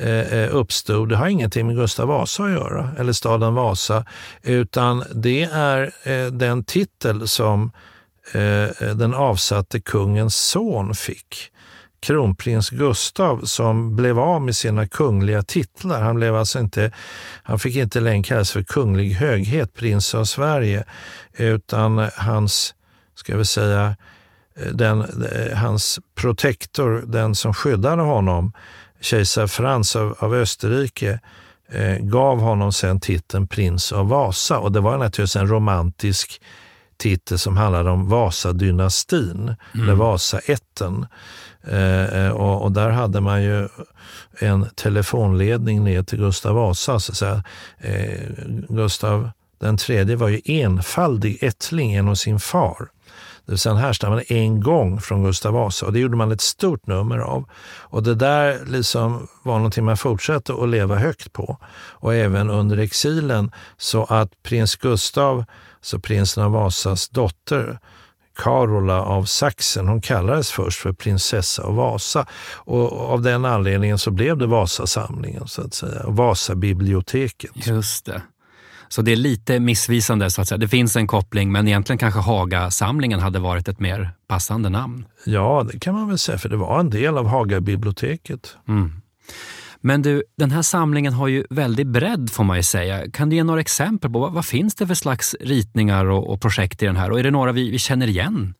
Eh, 0.00 0.32
eh, 0.32 0.54
uppstod, 0.54 1.08
det 1.08 1.16
har 1.16 1.28
ingenting 1.28 1.66
med 1.66 1.76
Gustav 1.76 2.08
Vasa 2.08 2.44
att 2.44 2.50
göra, 2.50 2.90
eller 2.98 3.12
staden 3.12 3.54
Vasa, 3.54 4.04
utan 4.42 5.04
det 5.14 5.42
är 5.42 5.92
eh, 6.02 6.26
den 6.26 6.64
titel 6.64 7.28
som 7.28 7.70
eh, 8.32 8.62
eh, 8.62 8.94
den 8.94 9.14
avsatte 9.14 9.80
kungens 9.80 10.36
son 10.36 10.94
fick 10.94 11.52
kronprins 12.00 12.70
Gustav 12.70 13.40
som 13.44 13.96
blev 13.96 14.18
av 14.18 14.42
med 14.42 14.56
sina 14.56 14.86
kungliga 14.86 15.42
titlar. 15.42 16.02
Han, 16.02 16.16
blev 16.16 16.36
alltså 16.36 16.58
inte, 16.58 16.92
han 17.42 17.58
fick 17.58 17.76
inte 17.76 18.00
längre 18.00 18.22
kallas 18.22 18.50
för 18.50 18.62
kunglig 18.62 19.10
höghet, 19.10 19.74
prins 19.74 20.14
av 20.14 20.24
Sverige, 20.24 20.84
utan 21.36 22.08
hans, 22.16 22.74
ska 23.14 23.36
vi 23.36 23.44
säga, 23.44 23.96
den, 24.72 25.04
hans 25.54 25.98
protektor, 26.14 27.04
den 27.06 27.34
som 27.34 27.54
skyddade 27.54 28.02
honom, 28.02 28.52
kejsar 29.00 29.46
Frans 29.46 29.96
av, 29.96 30.16
av 30.18 30.34
Österrike, 30.34 31.20
eh, 31.68 31.96
gav 31.96 32.40
honom 32.40 32.72
sen 32.72 33.00
titeln 33.00 33.46
prins 33.46 33.92
av 33.92 34.08
Vasa 34.08 34.58
och 34.58 34.72
det 34.72 34.80
var 34.80 34.98
naturligtvis 34.98 35.36
en 35.36 35.48
romantisk 35.48 36.40
titel 36.96 37.38
som 37.38 37.56
handlade 37.56 37.90
om 37.90 38.08
Vasadynastin, 38.08 39.54
mm. 39.74 39.84
eller 39.84 39.94
Vasaätten. 39.94 41.06
Eh, 41.68 42.04
eh, 42.04 42.30
och, 42.30 42.62
och, 42.62 42.72
där 42.72 42.90
hade 42.90 43.20
man 43.20 43.42
ju 43.42 43.68
en 44.38 44.66
telefonledning 44.74 45.84
ner 45.84 46.02
till 46.02 46.18
Gustav 46.18 46.54
Vasa. 46.54 47.00
Så 47.00 47.12
att 47.12 47.18
säga. 47.18 47.42
Eh, 47.78 48.20
Gustav 48.68 49.30
den 49.58 49.76
tredje 49.76 50.16
var 50.16 50.28
ju 50.28 50.40
enfaldig 50.44 51.38
ättling 51.40 51.92
genom 51.92 52.16
sin 52.16 52.40
far. 52.40 52.88
Det 53.46 53.52
vill 53.52 53.58
säga 53.58 53.74
han 53.74 53.82
härstammade 53.82 54.22
en 54.22 54.60
gång 54.60 55.00
från 55.00 55.24
Gustav 55.24 55.52
Vasa 55.52 55.86
och 55.86 55.92
det 55.92 55.98
gjorde 55.98 56.16
man 56.16 56.32
ett 56.32 56.40
stort 56.40 56.86
nummer 56.86 57.18
av. 57.18 57.44
Och 57.78 58.02
det 58.02 58.14
där 58.14 58.64
liksom 58.66 59.28
var 59.42 59.56
någonting 59.56 59.84
man 59.84 59.96
fortsatte 59.96 60.52
att 60.52 60.68
leva 60.68 60.96
högt 60.96 61.32
på. 61.32 61.58
Och 61.90 62.14
även 62.14 62.50
under 62.50 62.76
exilen 62.76 63.50
så 63.76 64.04
att 64.04 64.42
prins 64.42 64.76
Gustav, 64.76 65.44
så 65.80 65.98
prinsen 65.98 66.44
av 66.44 66.52
Vasas 66.52 67.08
dotter, 67.08 67.78
Carola 68.36 69.02
av 69.02 69.24
Sachsen. 69.24 69.88
Hon 69.88 70.00
kallades 70.00 70.50
först 70.50 70.80
för 70.80 70.92
prinsessa 70.92 71.62
av 71.62 71.74
Vasa 71.74 72.26
och 72.54 73.10
av 73.10 73.22
den 73.22 73.44
anledningen 73.44 73.98
så 73.98 74.10
blev 74.10 74.38
det 74.38 74.46
Vasasamlingen, 74.46 75.48
så 75.48 75.62
att 75.62 75.74
säga, 75.74 76.02
Vasabiblioteket. 76.06 77.66
Just 77.66 78.04
det. 78.06 78.22
Så 78.88 79.02
det 79.02 79.12
är 79.12 79.16
lite 79.16 79.60
missvisande 79.60 80.30
så 80.30 80.42
att 80.42 80.48
säga. 80.48 80.58
Det 80.58 80.68
finns 80.68 80.96
en 80.96 81.06
koppling 81.06 81.52
men 81.52 81.68
egentligen 81.68 81.98
kanske 81.98 82.20
Hagasamlingen 82.20 83.20
hade 83.20 83.38
varit 83.38 83.68
ett 83.68 83.80
mer 83.80 84.10
passande 84.28 84.68
namn. 84.68 85.04
Ja, 85.24 85.66
det 85.72 85.78
kan 85.78 85.94
man 85.94 86.08
väl 86.08 86.18
säga 86.18 86.38
för 86.38 86.48
det 86.48 86.56
var 86.56 86.80
en 86.80 86.90
del 86.90 87.18
av 87.18 87.26
Hagabiblioteket. 87.26 88.56
Mm. 88.68 88.92
Men 89.80 90.02
du, 90.02 90.22
den 90.36 90.50
här 90.50 90.62
samlingen 90.62 91.12
har 91.12 91.28
ju 91.28 91.44
väldigt 91.50 91.86
bredd 91.86 92.30
får 92.32 92.44
man 92.44 92.56
ju 92.56 92.62
säga. 92.62 93.10
Kan 93.10 93.30
du 93.30 93.36
ge 93.36 93.44
några 93.44 93.60
exempel 93.60 94.10
på 94.10 94.18
vad, 94.18 94.32
vad 94.32 94.46
finns 94.46 94.74
det 94.74 94.86
för 94.86 94.94
slags 94.94 95.36
ritningar 95.40 96.04
och, 96.04 96.30
och, 96.30 96.40
projekt 96.40 96.82
i 96.82 96.86
den 96.86 96.96
här? 96.96 97.10
Och 97.10 97.20
är 97.20 97.22
det 97.22 97.30
några 97.30 97.52
vi, 97.52 97.70
vi 97.70 97.78
känner 97.78 98.06
igen? 98.06 98.54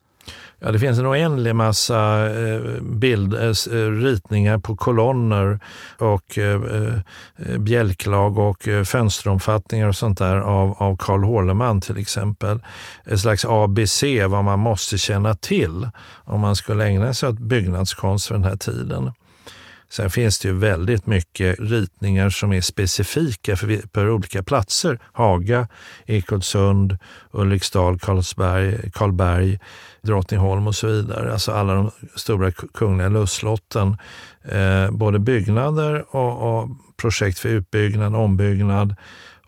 Ja, 0.59 0.71
det 0.71 0.79
finns 0.79 0.99
en 0.99 1.07
oändlig 1.07 1.55
massa 1.55 2.29
eh, 2.39 2.61
bild, 2.81 3.33
eh, 3.33 3.41
eh, 3.41 3.91
ritningar 3.91 4.57
på 4.57 4.75
kolonner 4.75 5.59
och 5.97 6.39
bjälklag 7.57 8.37
och 8.37 8.67
fönsteromfattningar 8.85 9.87
och 9.87 9.95
sånt 9.95 10.17
där 10.17 10.35
av, 10.37 10.75
av 10.77 10.97
Carl 10.97 11.23
Hårleman 11.23 11.81
till 11.81 11.97
exempel. 11.97 12.59
Ett 13.05 13.19
slags 13.19 13.45
ABC, 13.45 14.03
vad 14.27 14.43
man 14.43 14.59
måste 14.59 14.97
känna 14.97 15.35
till 15.35 15.89
om 16.23 16.41
man 16.41 16.55
skulle 16.55 16.85
ägna 16.85 17.13
sig 17.13 17.29
åt 17.29 17.39
byggnadskonst 17.39 18.27
för 18.27 18.35
den 18.35 18.43
här 18.43 18.57
tiden. 18.57 19.11
Sen 19.89 20.09
finns 20.09 20.39
det 20.39 20.47
ju 20.47 20.53
väldigt 20.53 21.05
mycket 21.05 21.59
ritningar 21.59 22.29
som 22.29 22.53
är 22.53 22.61
specifika 22.61 23.55
för, 23.55 23.81
för 23.93 24.09
olika 24.09 24.43
platser. 24.43 24.99
Haga, 25.13 25.67
Ekolsund 26.05 26.97
Ulriksdal, 27.31 27.99
Karlsberg, 27.99 28.91
Karlberg, 28.91 29.59
Drottningholm 30.01 30.67
och 30.67 30.75
så 30.75 30.87
vidare. 30.87 31.33
Alltså 31.33 31.51
alla 31.51 31.73
de 31.73 31.91
stora 32.15 32.51
kungliga 32.51 33.09
lustslotten. 33.09 33.97
Eh, 34.51 34.91
både 34.91 35.19
byggnader 35.19 36.15
och, 36.15 36.59
och 36.59 36.69
projekt 36.97 37.39
för 37.39 37.49
utbyggnad, 37.49 38.15
ombyggnad 38.15 38.95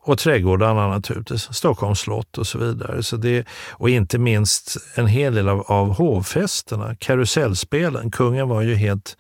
och 0.02 0.18
trädgårdarna 0.18 0.88
naturligtvis, 0.88 1.54
Stockholms 1.54 2.00
slott 2.00 2.38
och 2.38 2.48
så 2.48 2.58
vidare. 2.58 3.04
Så 3.04 3.18
det, 3.18 3.48
och 3.72 3.90
inte 3.90 4.18
minst 4.18 4.78
en 4.96 5.08
hel 5.08 5.36
del 5.36 5.50
av, 5.50 5.62
av 5.62 5.98
hovfesterna, 5.98 6.96
karusellspelen. 6.96 8.12
Kungen 8.12 8.50
var 8.50 8.62
ju 8.62 8.76
helt 8.76 9.18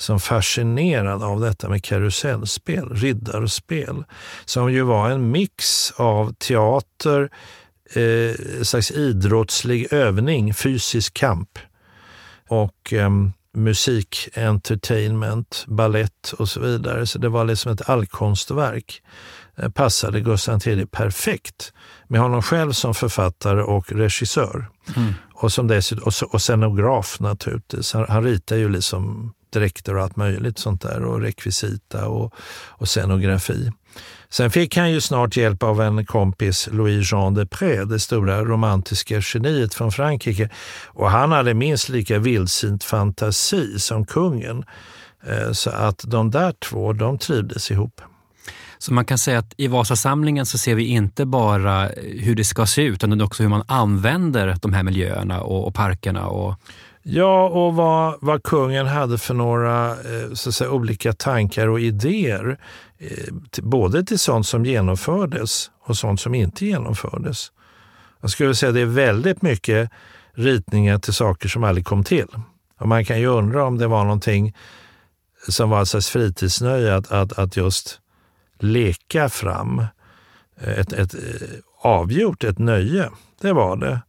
som 0.00 0.20
fascinerad 0.20 1.22
av 1.22 1.40
detta 1.40 1.68
med 1.68 1.84
karusellspel, 1.84 2.88
riddarspel, 2.94 4.04
som 4.44 4.72
ju 4.72 4.82
var 4.82 5.10
en 5.10 5.30
mix 5.30 5.92
av 5.96 6.32
teater, 6.32 7.30
eh, 7.94 8.62
slags 8.62 8.90
idrottslig 8.90 9.92
övning, 9.92 10.54
fysisk 10.54 11.14
kamp 11.14 11.58
och 12.48 12.92
eh, 12.92 13.10
musik, 13.54 14.28
entertainment, 14.34 15.64
ballett 15.68 16.32
och 16.38 16.48
så 16.48 16.60
vidare. 16.60 17.06
Så 17.06 17.18
det 17.18 17.28
var 17.28 17.44
liksom 17.44 17.72
ett 17.72 17.88
allkonstverk. 17.88 19.02
Det 19.56 19.70
passade 19.70 20.20
Gustav 20.20 20.60
III 20.66 20.86
perfekt 20.86 21.72
med 22.08 22.20
honom 22.20 22.42
själv 22.42 22.72
som 22.72 22.94
författare 22.94 23.62
och 23.62 23.92
regissör. 23.92 24.70
Mm. 24.96 25.14
Och, 25.34 25.52
som 25.52 25.66
dessutom, 25.66 26.04
och, 26.06 26.34
och 26.34 26.42
scenograf 26.42 27.20
naturligtvis. 27.20 27.92
Han, 27.92 28.06
han 28.08 28.24
ritar 28.24 28.56
ju 28.56 28.68
liksom 28.68 29.32
dräkter 29.52 29.96
och 29.96 30.02
allt 30.02 30.16
möjligt 30.16 30.58
sånt 30.58 30.82
där 30.82 31.04
och 31.04 31.20
rekvisita 31.20 32.08
och, 32.08 32.34
och 32.68 32.88
scenografi. 32.88 33.70
Sen 34.28 34.50
fick 34.50 34.76
han 34.76 34.90
ju 34.90 35.00
snart 35.00 35.36
hjälp 35.36 35.62
av 35.62 35.80
en 35.80 36.06
kompis, 36.06 36.68
Louis-Jean 36.72 37.34
de 37.34 37.46
Pré, 37.46 37.84
det 37.84 38.00
stora 38.00 38.44
romantiska 38.44 39.20
geniet 39.20 39.74
från 39.74 39.92
Frankrike. 39.92 40.48
Och 40.86 41.10
han 41.10 41.32
hade 41.32 41.54
minst 41.54 41.88
lika 41.88 42.18
vildsint 42.18 42.84
fantasi 42.84 43.78
som 43.78 44.06
kungen. 44.06 44.64
Eh, 45.26 45.52
så 45.52 45.70
att 45.70 46.04
de 46.06 46.30
där 46.30 46.52
två, 46.52 46.92
de 46.92 47.18
trivdes 47.18 47.70
ihop. 47.70 48.00
Så 48.78 48.92
man 48.92 49.04
kan 49.04 49.18
säga 49.18 49.38
att 49.38 49.54
i 49.56 49.68
Vasasamlingen 49.68 50.46
så 50.46 50.58
ser 50.58 50.74
vi 50.74 50.84
inte 50.84 51.26
bara 51.26 51.88
eh, 51.90 52.02
hur 52.02 52.34
det 52.34 52.44
ska 52.44 52.66
se 52.66 52.82
ut, 52.82 52.94
utan 52.94 53.20
också 53.20 53.42
hur 53.42 53.50
man 53.50 53.64
använder 53.68 54.56
de 54.62 54.72
här 54.72 54.82
miljöerna 54.82 55.40
och, 55.40 55.66
och 55.66 55.74
parkerna. 55.74 56.26
Och... 56.26 56.54
Ja, 57.02 57.48
och 57.48 57.74
vad, 57.74 58.18
vad 58.20 58.42
kungen 58.42 58.86
hade 58.86 59.18
för 59.18 59.34
några 59.34 59.90
eh, 59.90 60.32
så 60.32 60.48
att 60.48 60.54
säga, 60.54 60.70
olika 60.70 61.12
tankar 61.12 61.68
och 61.68 61.80
idéer. 61.80 62.58
Eh, 62.98 63.34
både 63.62 64.04
till 64.04 64.18
sånt 64.18 64.46
som 64.46 64.64
genomfördes 64.64 65.70
och 65.80 65.96
sånt 65.96 66.20
som 66.20 66.34
inte 66.34 66.66
genomfördes. 66.66 67.52
Jag 68.20 68.30
skulle 68.30 68.54
säga 68.54 68.68
att 68.68 68.74
det 68.74 68.80
är 68.80 68.86
väldigt 68.86 69.42
mycket 69.42 69.90
ritningar 70.32 70.98
till 70.98 71.14
saker 71.14 71.48
som 71.48 71.64
aldrig 71.64 71.86
kom 71.86 72.04
till. 72.04 72.28
Och 72.78 72.88
man 72.88 73.04
kan 73.04 73.20
ju 73.20 73.26
undra 73.26 73.64
om 73.64 73.78
det 73.78 73.86
var 73.86 74.04
någonting 74.04 74.56
som 75.48 75.70
var 75.70 75.82
ett 75.82 75.88
slags 75.88 76.10
fritidsnöje 76.10 76.96
att, 76.96 77.12
att, 77.12 77.38
att 77.38 77.56
just 77.56 78.00
leka 78.58 79.28
fram 79.28 79.78
eh, 80.60 80.78
ett, 80.78 80.92
ett 80.92 81.14
avgjort 81.82 82.44
ett 82.44 82.58
nöje. 82.58 83.10
Det 83.40 83.52
var 83.52 83.76
det. 83.76 84.00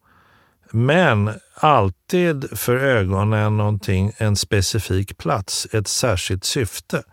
Men 0.72 1.32
alltid 1.56 2.60
för 2.60 2.76
ögonen 2.76 3.58
någonting, 3.58 4.12
en 4.18 4.36
specifik 4.36 5.18
plats, 5.18 5.68
ett 5.72 5.88
särskilt 5.88 6.44
syfte. 6.44 7.04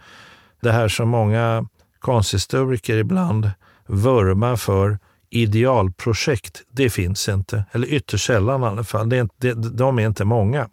Det 0.61 0.73
här 0.73 0.89
som 0.89 1.09
många 1.09 1.69
konsthistoriker 1.99 2.97
ibland 2.97 3.51
vurmar 3.87 4.57
för, 4.57 4.99
idealprojekt, 5.31 6.63
det 6.71 6.91
finns 6.91 7.29
inte. 7.29 7.65
Eller 7.73 7.87
ytterst 7.87 8.27
sällan 8.27 8.63
i 8.63 8.67
alla 8.67 8.85
fall. 8.85 9.09
Det 9.09 9.17
är 9.17 9.21
inte, 9.21 9.55
de 9.55 9.99
är 9.99 10.07
inte 10.07 10.25
många. 10.25 10.69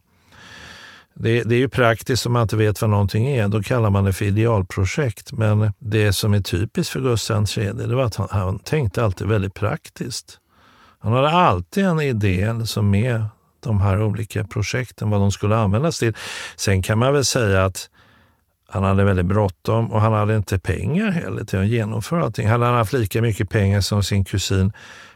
Det, 1.14 1.44
det, 1.44 1.56
är 1.56 1.60
ju 1.60 1.70
praktiskt 1.70 2.26
om 2.26 2.34
man 2.34 2.42
inte 2.42 2.56
vet 2.56 2.82
vad 2.82 2.90
någonting 2.90 3.28
är. 3.28 3.48
Då 3.48 3.64
kallar 3.64 3.90
man 3.90 4.04
det 4.04 4.14
för 4.14 4.26
idealprojekt. 4.26 5.32
Men 5.32 5.74
det 5.80 6.14
som 6.14 6.34
är 6.34 6.42
typiskt 6.42 6.94
för 6.94 7.00
Gustav 7.00 7.46
III 7.58 7.72
det 7.74 7.96
var 7.96 8.04
att 8.04 8.16
han, 8.16 8.28
han 8.32 8.60
tänkte 8.60 9.04
alltid 9.04 9.28
väldigt 9.28 9.54
praktiskt. 9.54 10.40
Han 11.06 11.14
hade 11.14 11.30
alltid 11.30 11.86
en 11.86 12.02
idé 12.02 12.66
som 12.66 12.90
med 12.90 13.26
de 13.60 13.82
här 13.82 14.02
olika 14.02 14.44
projekten, 14.44 15.10
vad 15.10 15.20
de 15.22 15.32
skulle 15.32 15.56
användas 15.56 16.00
till. 16.00 16.14
Sen 16.56 16.82
kan 16.82 16.98
man 16.98 17.14
väl 17.14 17.26
säga 17.26 17.66
att 17.66 17.90
han 18.70 18.84
hade 18.84 19.04
väldigt 19.04 19.26
bråttom 19.26 19.92
och 19.92 20.02
han 20.02 20.14
hade 20.14 20.36
inte 20.36 20.60
pengar 20.60 21.12
heller 21.12 21.44
till 21.44 21.60
att 21.60 21.68
genomföra 21.68 22.24
allting. 22.24 22.48
Hade 22.48 22.66
han 22.66 22.76
haft 22.76 22.94
lika 22.94 23.22
mycket 23.22 23.50
pengar 23.50 23.82
som 23.82 24.04
sin 24.04 24.26
kusin 24.26 24.74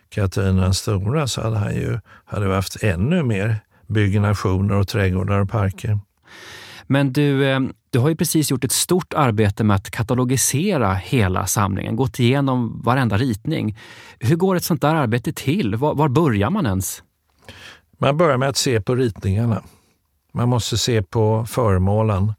Katarina 0.09 0.61
den 0.61 0.73
stora 0.73 1.27
så 1.27 1.41
hade 1.41 1.57
han 1.57 1.75
ju 1.75 1.99
hade 2.25 2.53
haft 2.53 2.83
ännu 2.83 3.23
mer 3.23 3.59
byggnationer 3.87 4.75
och 4.75 4.87
trädgårdar 4.87 5.39
och 5.39 5.49
parker. 5.49 5.99
Men 6.91 7.13
du, 7.13 7.45
eh, 7.45 7.59
du 7.89 7.99
har 7.99 8.09
ju 8.09 8.15
precis 8.15 8.51
gjort 8.51 8.63
ett 8.63 8.71
stort 8.71 9.13
arbete 9.13 9.63
med 9.63 9.75
att 9.75 9.91
katalogisera 9.91 10.93
hela 10.93 11.47
samlingen, 11.47 11.95
gått 11.95 12.19
igenom 12.19 12.81
varenda 12.83 13.17
ritning. 13.17 13.77
Hur 14.19 14.35
går 14.35 14.55
ett 14.55 14.63
sånt 14.63 14.81
där 14.81 14.95
arbete 14.95 15.33
till? 15.33 15.75
Var, 15.75 15.95
var 15.95 16.09
börjar 16.09 16.49
man 16.49 16.65
ens? 16.65 17.03
Man 17.97 18.17
börjar 18.17 18.37
med 18.37 18.49
att 18.49 18.57
se 18.57 18.81
på 18.81 18.95
ritningarna. 18.95 19.63
Man 20.33 20.49
måste 20.49 20.77
se 20.77 21.03
på 21.03 21.45
föremålen. 21.49 22.33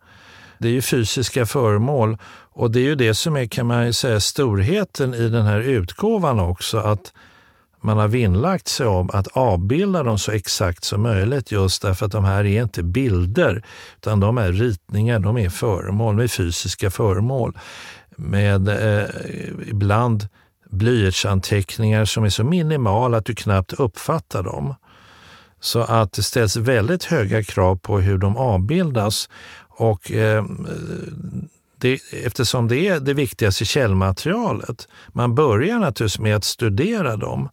Det 0.58 0.68
är 0.68 0.72
ju 0.72 0.82
fysiska 0.82 1.46
föremål 1.46 2.18
och 2.52 2.70
det 2.70 2.80
är 2.80 2.84
ju 2.84 2.94
det 2.94 3.14
som 3.14 3.36
är, 3.36 3.46
kan 3.46 3.66
man 3.66 3.92
säga, 3.92 4.20
storheten 4.20 5.14
i 5.14 5.28
den 5.28 5.46
här 5.46 5.60
utgåvan 5.60 6.40
också. 6.40 6.78
Att 6.78 7.12
man 7.80 7.98
har 7.98 8.08
vinnlagt 8.08 8.68
sig 8.68 8.86
om 8.86 9.10
att 9.12 9.26
avbilda 9.26 10.02
dem 10.02 10.18
så 10.18 10.32
exakt 10.32 10.84
som 10.84 11.02
möjligt 11.02 11.52
just 11.52 11.82
därför 11.82 12.06
att 12.06 12.12
de 12.12 12.24
här 12.24 12.46
är 12.46 12.62
inte 12.62 12.82
bilder 12.82 13.62
utan 13.96 14.20
de 14.20 14.38
är 14.38 14.52
ritningar, 14.52 15.18
de 15.18 15.38
är 15.38 15.48
föremål, 15.48 16.16
de 16.16 16.22
är 16.22 16.28
fysiska 16.28 16.90
föremål 16.90 17.58
med 18.16 18.68
eh, 18.68 19.08
ibland 19.66 20.28
blyertsanteckningar 20.70 22.04
som 22.04 22.24
är 22.24 22.28
så 22.28 22.44
minimala 22.44 23.16
att 23.16 23.24
du 23.24 23.34
knappt 23.34 23.72
uppfattar 23.72 24.42
dem. 24.42 24.74
Så 25.60 25.80
att 25.80 26.12
det 26.12 26.22
ställs 26.22 26.56
väldigt 26.56 27.04
höga 27.04 27.42
krav 27.42 27.76
på 27.76 28.00
hur 28.00 28.18
de 28.18 28.36
avbildas 28.36 29.28
och 29.68 30.12
eh, 30.12 30.44
det, 31.80 32.00
eftersom 32.24 32.68
det 32.68 32.88
är 32.88 33.00
det 33.00 33.14
viktigaste 33.14 33.64
källmaterialet. 33.64 34.88
Man 35.08 35.34
börjar 35.34 35.78
naturligtvis 35.78 36.18
med 36.18 36.36
att 36.36 36.44
studera 36.44 37.16
dem 37.16 37.48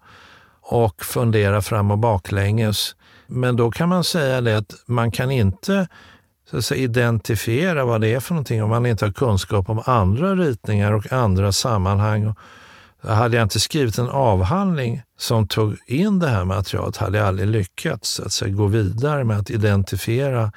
och 0.62 1.06
fundera 1.06 1.62
fram 1.62 1.92
och 1.92 1.98
baklänges. 1.98 2.96
Men 3.28 3.56
då 3.56 3.72
kan 3.72 3.90
man 3.90 4.04
säga 4.04 4.42
det 4.42 4.58
att 4.58 4.74
man 4.86 5.12
kan 5.12 5.32
inte 5.32 5.88
så 6.52 6.58
att 6.58 6.66
säga, 6.66 6.84
identifiera 6.84 7.86
vad 7.86 8.02
det 8.02 8.14
är 8.14 8.20
för 8.20 8.34
någonting 8.34 8.64
om 8.64 8.70
man 8.70 8.86
inte 8.86 9.06
har 9.06 9.12
kunskap 9.12 9.70
om 9.70 9.82
andra 9.86 10.36
ritningar 10.36 10.92
och 10.92 11.14
andra 11.14 11.52
sammanhang. 11.52 12.34
hade 13.02 13.38
jag 13.38 13.46
inte 13.46 13.60
skrivit 13.60 13.98
en 13.98 14.10
avhandling 14.10 15.02
som 15.18 15.48
tog 15.48 15.76
in 15.88 16.20
det 16.20 16.28
här 16.28 16.46
materialet 16.46 16.98
hade 16.98 17.18
jag 17.18 17.28
aldrig 17.28 17.50
lyckats 17.50 18.20
att 18.20 18.32
säga, 18.32 18.54
gå 18.54 18.66
vidare 18.66 19.24
med 19.24 19.38
att 19.38 19.50
identifiera 19.50 20.52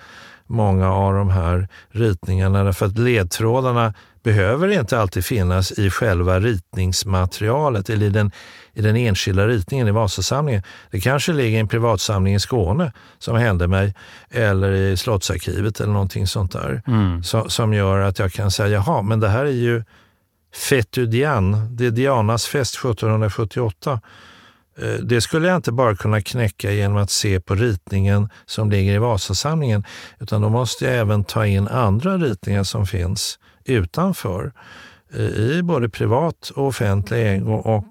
många 0.51 0.93
av 0.93 1.15
de 1.15 1.31
här 1.31 1.69
ritningarna 1.91 2.65
därför 2.65 2.87
att 2.87 2.99
ledtrådarna 2.99 3.95
behöver 4.23 4.69
inte 4.69 4.99
alltid 4.99 5.25
finnas 5.25 5.73
i 5.73 5.91
själva 5.91 6.41
ritningsmaterialet 6.41 7.91
eller 7.91 8.07
i 8.07 8.11
den, 8.11 8.31
i 8.73 8.83
den 8.83 8.97
enskilda 8.97 9.47
ritningen 9.47 9.89
i 9.89 9.91
Vasasamlingen. 9.91 10.63
Det 10.91 11.01
kanske 11.01 11.33
ligger 11.33 11.57
i 11.57 11.61
en 11.61 11.69
privatsamling 11.69 12.35
i 12.35 12.41
Skåne 12.41 12.93
som 13.19 13.37
hände 13.37 13.69
mig 13.69 13.95
eller 14.31 14.73
i 14.73 14.97
Slottsarkivet 14.97 15.81
eller 15.81 15.93
någonting 15.93 16.27
sånt 16.27 16.53
där 16.53 16.83
mm. 16.87 17.23
så, 17.23 17.49
som 17.49 17.75
gör 17.75 17.99
att 17.99 18.19
jag 18.19 18.33
kan 18.33 18.51
säga 18.51 18.69
jaha, 18.69 19.03
men 19.03 19.21
det 19.21 19.29
här 19.29 19.45
är 19.45 19.51
ju 19.51 19.85
Fetudian, 20.55 21.77
det 21.77 21.87
är 21.87 21.91
Dianas 21.91 22.47
fest 22.47 22.75
1778 22.75 23.91
Eh, 23.93 24.01
Eh, 24.83 24.95
det 24.95 25.21
skulle 25.21 25.49
jag 25.49 25.57
inte 25.57 25.73
bara 25.73 25.97
kunna 25.97 26.21
knäcka 26.21 26.73
genom 26.73 26.97
att 26.97 27.11
se 27.11 27.41
på 27.41 27.55
ritningen 27.55 28.29
som 28.47 28.71
ligger 28.71 28.93
i 28.93 28.99
Vasasamlingen, 28.99 29.85
utan 30.21 30.43
då 30.43 30.49
måste 30.49 30.85
jag 30.85 30.95
även 30.95 31.25
ta 31.25 31.47
in 31.47 31.69
andra 31.69 32.17
ritningar 32.17 32.65
som 32.65 32.87
finns 32.87 33.39
utanför 33.65 34.53
eh, 35.15 35.21
i 35.21 35.63
både 35.63 35.89
privat 35.89 36.51
och 36.55 36.67
offentlig 36.67 37.35
ägo. 37.35 37.55
Och 37.55 37.87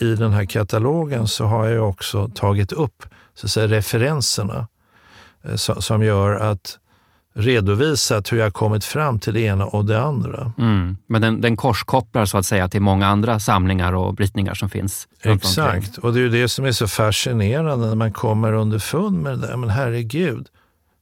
i 0.00 0.14
den 0.14 0.32
här 0.32 0.44
katalogen 0.44 1.28
så 1.28 1.44
har 1.44 1.66
jag 1.66 1.88
också 1.88 2.28
tagit 2.28 2.72
upp 2.72 3.04
så 3.34 3.46
att 3.46 3.50
säga, 3.50 3.66
referenserna 3.66 4.68
eh, 5.44 5.56
som 5.56 6.02
gör 6.02 6.32
att 6.32 6.78
redovisat 7.36 8.32
hur 8.32 8.38
jag 8.38 8.52
kommit 8.52 8.84
fram 8.84 9.18
till 9.18 9.34
det 9.34 9.40
ena 9.40 9.66
och 9.66 9.84
det 9.84 10.02
andra. 10.02 10.52
Mm. 10.58 10.96
Men 11.06 11.22
den, 11.22 11.40
den 11.40 11.56
korskopplar 11.56 12.24
så 12.24 12.38
att 12.38 12.46
säga 12.46 12.68
till 12.68 12.82
många 12.82 13.06
andra 13.06 13.40
samlingar 13.40 13.92
och 13.92 14.20
ritningar 14.20 14.54
som 14.54 14.70
finns. 14.70 15.08
Exakt, 15.22 15.98
och 15.98 16.12
det 16.12 16.18
är 16.18 16.22
ju 16.22 16.28
det 16.28 16.48
som 16.48 16.64
är 16.64 16.72
så 16.72 16.88
fascinerande 16.88 17.86
när 17.86 17.94
man 17.94 18.12
kommer 18.12 18.52
underfund 18.52 19.22
med 19.22 19.38
det 19.38 19.46
där. 19.46 19.56
Men 19.56 19.70
herregud, 19.70 20.46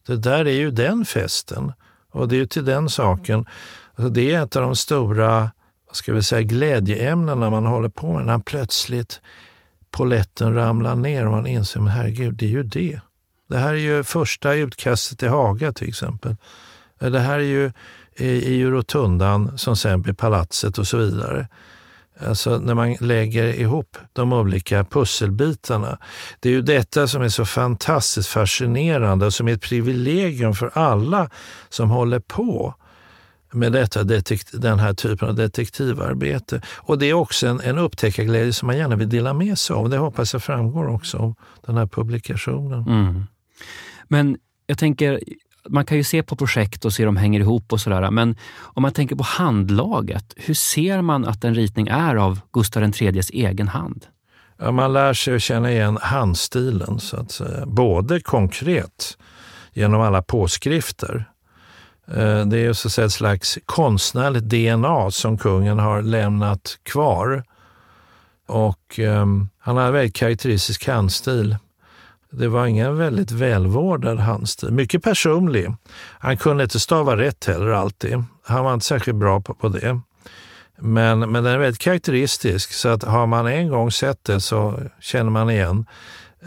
det 0.06 0.16
där 0.16 0.44
är 0.44 0.56
ju 0.58 0.70
den 0.70 1.04
festen 1.04 1.72
och 2.12 2.28
det 2.28 2.36
är 2.36 2.38
ju 2.38 2.46
till 2.46 2.64
den 2.64 2.88
saken. 2.88 3.46
Alltså 3.94 4.12
det 4.12 4.34
är 4.34 4.42
ett 4.42 4.56
av 4.56 4.62
de 4.62 4.76
stora 4.76 5.50
vad 5.86 5.96
ska 5.96 6.12
vi 6.12 6.22
säga, 6.22 6.42
glädjeämnena 6.42 7.50
man 7.50 7.66
håller 7.66 7.88
på 7.88 8.12
med 8.12 8.26
när 8.26 8.38
plötsligt 8.38 9.20
poletten 9.90 10.54
ramlar 10.54 10.96
ner 10.96 11.26
och 11.26 11.32
man 11.32 11.46
inser, 11.46 11.80
men 11.80 11.88
herregud, 11.88 12.34
det 12.34 12.46
är 12.46 12.50
ju 12.50 12.62
det. 12.62 13.00
Det 13.46 13.58
här 13.58 13.74
är 13.74 13.78
ju 13.78 14.04
första 14.04 14.54
utkastet 14.54 15.18
till 15.18 15.28
Haga 15.28 15.72
till 15.72 15.88
exempel. 15.88 16.36
Eh, 17.00 17.10
det 17.10 17.20
här 17.20 17.38
är 17.38 17.44
ju 17.44 17.72
i, 18.16 18.64
rotundan 18.64 19.58
som 19.58 19.76
sen 19.76 20.02
blir 20.02 20.14
palatset 20.14 20.78
och 20.78 20.86
så 20.86 20.96
vidare. 20.96 21.48
Alltså 22.20 22.58
när 22.58 22.74
man 22.74 22.96
lägger 23.00 23.44
ihop 23.44 23.96
de 24.12 24.32
olika 24.32 24.84
pusselbitarna. 24.84 25.98
Det 26.40 26.48
är 26.48 26.52
ju 26.52 26.62
detta 26.62 27.08
som 27.08 27.22
är 27.22 27.28
så 27.28 27.44
fantastiskt 27.44 28.28
fascinerande 28.28 29.26
och 29.26 29.34
som 29.34 29.48
är 29.48 29.52
ett 29.52 29.62
privilegium 29.62 30.54
för 30.54 30.70
alla 30.74 31.30
som 31.68 31.90
håller 31.90 32.20
på 32.20 32.74
med 33.52 33.72
detta 33.72 34.04
den 34.52 34.78
här 34.78 34.94
typen 34.94 35.28
av 35.28 35.34
detektivarbete. 35.34 36.62
Och 36.76 36.98
det 36.98 37.06
är 37.06 37.14
också 37.14 37.46
en, 37.46 37.60
en 37.60 37.78
upptäckarglädje 37.78 38.52
som 38.52 38.66
man 38.66 38.76
gärna 38.76 38.96
vill 38.96 39.08
dela 39.08 39.32
med 39.32 39.58
sig 39.58 39.74
av. 39.74 39.88
Det 39.90 39.96
hoppas 39.96 40.32
jag 40.32 40.42
framgår 40.42 40.88
också 40.88 41.18
av 41.18 41.34
den 41.66 41.76
här 41.76 41.86
publikationen. 41.86 42.82
Mm. 42.88 43.24
Men 44.08 44.36
jag 44.66 44.78
tänker, 44.78 45.20
man 45.68 45.84
kan 45.84 45.96
ju 45.96 46.04
se 46.04 46.22
på 46.22 46.36
projekt 46.36 46.84
och 46.84 46.92
se 46.92 47.02
hur 47.02 47.06
de 47.06 47.16
hänger 47.16 47.40
ihop 47.40 47.72
och 47.72 47.80
sådär. 47.80 48.10
Men 48.10 48.36
om 48.60 48.82
man 48.82 48.92
tänker 48.92 49.16
på 49.16 49.24
handlaget, 49.24 50.34
hur 50.36 50.54
ser 50.54 51.02
man 51.02 51.24
att 51.24 51.44
en 51.44 51.54
ritning 51.54 51.88
är 51.88 52.16
av 52.16 52.40
Gustav 52.52 52.82
IIIs 52.82 53.30
egen 53.30 53.68
hand? 53.68 54.06
Ja, 54.58 54.72
man 54.72 54.92
lär 54.92 55.12
sig 55.12 55.34
att 55.34 55.42
känna 55.42 55.72
igen 55.72 55.98
handstilen, 56.02 57.00
så 57.00 57.16
att 57.16 57.30
säga. 57.30 57.66
både 57.66 58.20
konkret 58.20 59.18
genom 59.72 60.00
alla 60.00 60.22
påskrifter. 60.22 61.24
Eh, 62.08 62.46
det 62.46 62.58
är 62.58 62.72
så 62.72 62.88
att 62.88 62.92
säga 62.92 63.04
ett 63.04 63.12
slags 63.12 63.58
konstnärligt 63.66 64.44
DNA 64.44 65.10
som 65.10 65.38
kungen 65.38 65.78
har 65.78 66.02
lämnat 66.02 66.78
kvar. 66.82 67.44
Och 68.46 68.98
um, 68.98 69.48
han 69.58 69.76
har 69.76 69.86
en 69.86 69.92
väldigt 69.92 70.16
karaktäristisk 70.16 70.88
handstil. 70.88 71.56
Det 72.38 72.48
var 72.48 72.66
ingen 72.66 72.96
väldigt 72.96 73.30
välvårdad 73.30 74.18
handstil. 74.18 74.70
Mycket 74.70 75.02
personlig. 75.02 75.74
Han 76.18 76.36
kunde 76.36 76.62
inte 76.62 76.80
stava 76.80 77.16
rätt 77.16 77.44
heller 77.44 77.70
alltid. 77.70 78.24
Han 78.44 78.64
var 78.64 78.74
inte 78.74 78.86
särskilt 78.86 79.16
bra 79.16 79.40
på, 79.40 79.54
på 79.54 79.68
det. 79.68 80.00
Men, 80.78 81.18
men 81.18 81.44
den 81.44 81.46
är 81.46 81.58
väldigt 81.58 81.80
karaktäristisk, 81.80 82.72
så 82.72 82.88
att 82.88 83.02
har 83.02 83.26
man 83.26 83.46
en 83.46 83.68
gång 83.68 83.90
sett 83.90 84.24
det 84.24 84.40
så 84.40 84.80
känner 85.00 85.30
man 85.30 85.50
igen 85.50 85.86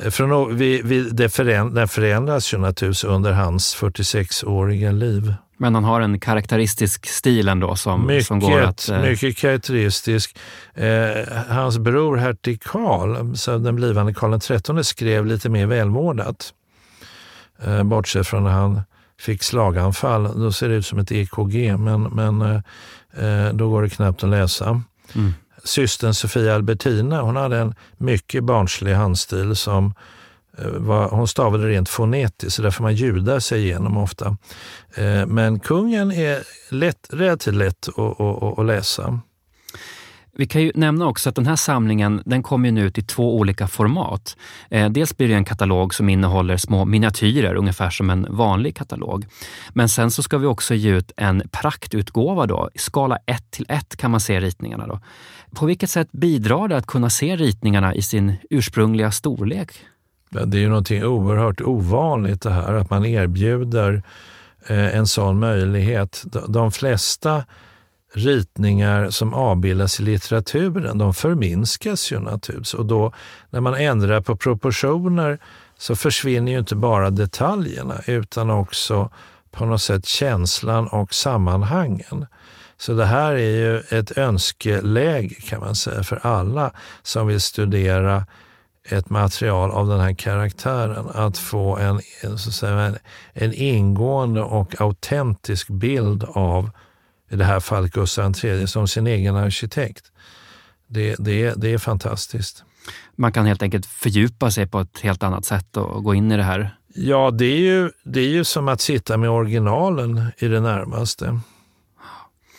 från, 0.09 0.57
vi, 0.57 0.81
vi, 0.81 1.01
det 1.01 1.29
föränd, 1.29 1.75
den 1.75 1.87
förändras 1.87 2.53
ju 2.53 2.57
naturligtvis 2.57 3.03
under 3.03 3.31
hans 3.31 3.77
46-åriga 3.77 4.91
liv. 4.91 5.33
Men 5.57 5.75
han 5.75 5.83
har 5.83 6.01
en 6.01 6.19
karaktäristisk 6.19 7.05
stil 7.05 7.47
ändå 7.47 7.75
som, 7.75 8.07
mycket, 8.07 8.27
som 8.27 8.39
går 8.39 8.61
att... 8.61 8.89
Eh... 8.89 9.01
Mycket 9.01 9.37
karaktäristisk. 9.37 10.37
Eh, 10.73 11.33
hans 11.49 11.77
bror 11.77 12.17
hertig 12.17 12.63
Karl, 12.63 13.63
den 13.63 13.75
blivande 13.75 14.13
Karl 14.13 14.39
XIII, 14.39 14.83
skrev 14.83 15.25
lite 15.25 15.49
mer 15.49 15.65
välvårdat. 15.65 16.53
Eh, 17.63 17.83
bortsett 17.83 18.27
från 18.27 18.43
när 18.43 18.51
han 18.51 18.81
fick 19.19 19.43
slaganfall. 19.43 20.39
Då 20.39 20.51
ser 20.51 20.69
det 20.69 20.75
ut 20.75 20.85
som 20.85 20.99
ett 20.99 21.11
EKG, 21.11 21.77
men, 21.77 22.03
men 22.03 22.41
eh, 22.41 23.45
eh, 23.45 23.53
då 23.53 23.69
går 23.69 23.81
det 23.81 23.89
knappt 23.89 24.23
att 24.23 24.29
läsa. 24.29 24.81
Mm. 25.15 25.33
Systern 25.67 26.13
Sofia 26.13 26.55
Albertina, 26.55 27.21
hon 27.21 27.35
hade 27.35 27.57
en 27.57 27.75
mycket 27.97 28.43
barnslig 28.43 28.93
handstil 28.93 29.55
som 29.55 29.93
eh, 30.57 30.67
var, 30.67 31.09
hon 31.09 31.27
stavade 31.27 31.67
rent 31.67 31.89
fonetiskt, 31.89 32.55
så 32.55 32.61
där 32.61 32.71
får 32.71 32.83
man 32.83 32.95
ljuda 32.95 33.39
sig 33.39 33.63
igenom 33.63 33.97
ofta. 33.97 34.37
Eh, 34.95 35.25
men 35.25 35.59
kungen 35.59 36.11
är 36.11 36.43
lätt, 36.69 37.07
relativt 37.09 37.55
lätt 37.55 37.87
att, 37.87 38.21
att, 38.21 38.59
att 38.59 38.65
läsa. 38.65 39.19
Vi 40.37 40.47
kan 40.47 40.61
ju 40.61 40.71
nämna 40.75 41.07
också 41.07 41.29
att 41.29 41.35
den 41.35 41.45
här 41.45 41.55
samlingen 41.55 42.21
den 42.25 42.43
kommer 42.43 42.71
nu 42.71 42.81
ut 42.87 42.97
i 42.97 43.01
två 43.01 43.37
olika 43.37 43.67
format. 43.67 44.37
Eh, 44.69 44.89
dels 44.89 45.17
blir 45.17 45.27
det 45.27 45.33
en 45.33 45.45
katalog 45.45 45.93
som 45.93 46.09
innehåller 46.09 46.57
små 46.57 46.85
miniatyrer, 46.85 47.55
ungefär 47.55 47.89
som 47.89 48.09
en 48.09 48.27
vanlig 48.29 48.75
katalog. 48.75 49.25
Men 49.73 49.89
sen 49.89 50.11
så 50.11 50.23
ska 50.23 50.37
vi 50.37 50.47
också 50.47 50.73
ge 50.73 50.89
ut 50.89 51.11
en 51.17 51.43
praktutgåva 51.51 52.45
då, 52.45 52.69
i 52.73 52.79
skala 52.79 53.17
1 53.25 53.51
till 53.51 53.65
1 53.69 53.97
kan 53.97 54.11
man 54.11 54.19
se 54.19 54.39
ritningarna. 54.39 54.87
Då. 54.87 54.99
På 55.55 55.65
vilket 55.65 55.89
sätt 55.89 56.11
bidrar 56.11 56.67
det 56.67 56.77
att 56.77 56.87
kunna 56.87 57.09
se 57.09 57.35
ritningarna 57.35 57.95
i 57.95 58.01
sin 58.01 58.35
ursprungliga 58.49 59.11
storlek? 59.11 59.71
Det 60.29 60.57
är 60.57 60.61
ju 60.61 60.69
någonting 60.69 61.03
oerhört 61.03 61.61
ovanligt 61.61 62.41
det 62.41 62.51
här, 62.51 62.73
att 62.73 62.89
man 62.89 63.05
erbjuder 63.05 64.03
eh, 64.67 64.95
en 64.95 65.07
sån 65.07 65.39
möjlighet. 65.39 66.23
De 66.47 66.71
flesta 66.71 67.43
ritningar 68.17 69.09
som 69.09 69.33
avbildas 69.33 69.99
i 69.99 70.03
litteraturen, 70.03 70.97
de 70.97 71.13
förminskas 71.13 72.11
ju 72.11 72.19
naturligtvis. 72.19 72.73
Och 72.73 72.85
då 72.85 73.13
när 73.49 73.61
man 73.61 73.75
ändrar 73.75 74.21
på 74.21 74.35
proportioner 74.35 75.39
så 75.77 75.95
försvinner 75.95 76.51
ju 76.51 76.59
inte 76.59 76.75
bara 76.75 77.09
detaljerna 77.09 78.01
utan 78.05 78.49
också 78.49 79.09
på 79.51 79.65
något 79.65 79.81
sätt 79.81 80.05
känslan 80.05 80.87
och 80.87 81.13
sammanhangen. 81.13 82.25
Så 82.77 82.93
det 82.93 83.05
här 83.05 83.33
är 83.33 83.57
ju 83.57 83.79
ett 83.79 84.17
önskeläge 84.17 85.35
kan 85.35 85.59
man 85.59 85.75
säga 85.75 86.03
för 86.03 86.19
alla 86.23 86.71
som 87.03 87.27
vill 87.27 87.41
studera 87.41 88.25
ett 88.89 89.09
material 89.09 89.71
av 89.71 89.87
den 89.87 89.99
här 89.99 90.13
karaktären. 90.13 91.07
Att 91.13 91.37
få 91.37 91.77
en, 91.77 92.01
så 92.21 92.49
att 92.49 92.55
säga, 92.55 92.79
en, 92.81 92.97
en 93.33 93.53
ingående 93.53 94.41
och 94.41 94.81
autentisk 94.81 95.67
bild 95.67 96.23
av 96.23 96.69
i 97.29 97.35
det 97.35 97.45
här 97.45 97.59
fallet 97.59 97.91
Gustav 97.91 98.33
III, 98.43 98.67
som 98.67 98.87
sin 98.87 99.07
egen 99.07 99.35
arkitekt. 99.35 100.11
Det, 100.87 101.15
det, 101.19 101.53
det 101.57 101.73
är 101.73 101.77
fantastiskt. 101.77 102.63
Man 103.15 103.31
kan 103.31 103.45
helt 103.45 103.61
enkelt 103.61 103.85
fördjupa 103.85 104.51
sig 104.51 104.67
på 104.67 104.79
ett 104.79 104.99
helt 104.99 105.23
annat 105.23 105.45
sätt 105.45 105.77
och 105.77 106.03
gå 106.03 106.13
in 106.13 106.31
i 106.31 106.37
det 106.37 106.43
här. 106.43 106.77
Ja, 106.93 107.31
det 107.31 107.45
är 107.45 107.57
ju, 107.57 107.91
det 108.03 108.19
är 108.19 108.29
ju 108.29 108.43
som 108.43 108.67
att 108.67 108.81
sitta 108.81 109.17
med 109.17 109.29
originalen 109.29 110.31
i 110.37 110.47
det 110.47 110.59
närmaste. 110.59 111.39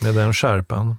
Med 0.00 0.14
den 0.14 0.34
skärpan. 0.34 0.96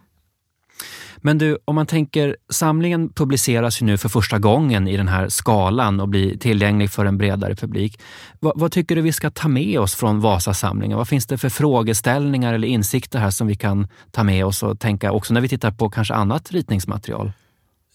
Men 1.21 1.37
du, 1.37 1.57
om 1.65 1.75
man 1.75 1.85
tänker, 1.85 2.35
samlingen 2.49 3.13
publiceras 3.13 3.81
ju 3.81 3.85
nu 3.85 3.97
för 3.97 4.09
första 4.09 4.39
gången 4.39 4.87
i 4.87 4.97
den 4.97 5.07
här 5.07 5.29
skalan 5.29 5.99
och 5.99 6.07
blir 6.07 6.37
tillgänglig 6.37 6.91
för 6.91 7.05
en 7.05 7.17
bredare 7.17 7.55
publik. 7.55 8.01
Va, 8.39 8.53
vad 8.55 8.71
tycker 8.71 8.95
du 8.95 9.01
vi 9.01 9.11
ska 9.11 9.29
ta 9.31 9.47
med 9.47 9.79
oss 9.79 9.95
från 9.95 10.19
Vasasamlingen? 10.19 10.97
Vad 10.97 11.07
finns 11.07 11.27
det 11.27 11.37
för 11.37 11.49
frågeställningar 11.49 12.53
eller 12.53 12.67
insikter 12.67 13.19
här 13.19 13.29
som 13.29 13.47
vi 13.47 13.55
kan 13.55 13.87
ta 14.11 14.23
med 14.23 14.45
oss 14.45 14.63
och 14.63 14.79
tänka 14.79 15.11
också 15.11 15.33
när 15.33 15.41
vi 15.41 15.49
tittar 15.49 15.71
på 15.71 15.89
kanske 15.89 16.13
annat 16.13 16.51
ritningsmaterial? 16.51 17.31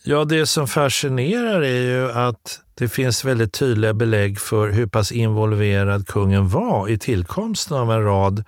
Ja, 0.06 0.24
det 0.24 0.46
som 0.46 0.68
fascinerar 0.68 1.62
är 1.62 1.82
ju 1.82 2.12
att 2.12 2.60
det 2.74 2.88
finns 2.88 3.24
väldigt 3.24 3.52
tydliga 3.52 3.94
belägg 3.94 4.38
för 4.38 4.70
hur 4.70 4.86
pass 4.86 5.12
involverad 5.12 6.06
kungen 6.06 6.48
var 6.48 6.88
i 6.88 6.98
tillkomsten 6.98 7.76
av 7.76 7.92
en 7.92 8.04
rad 8.04 8.44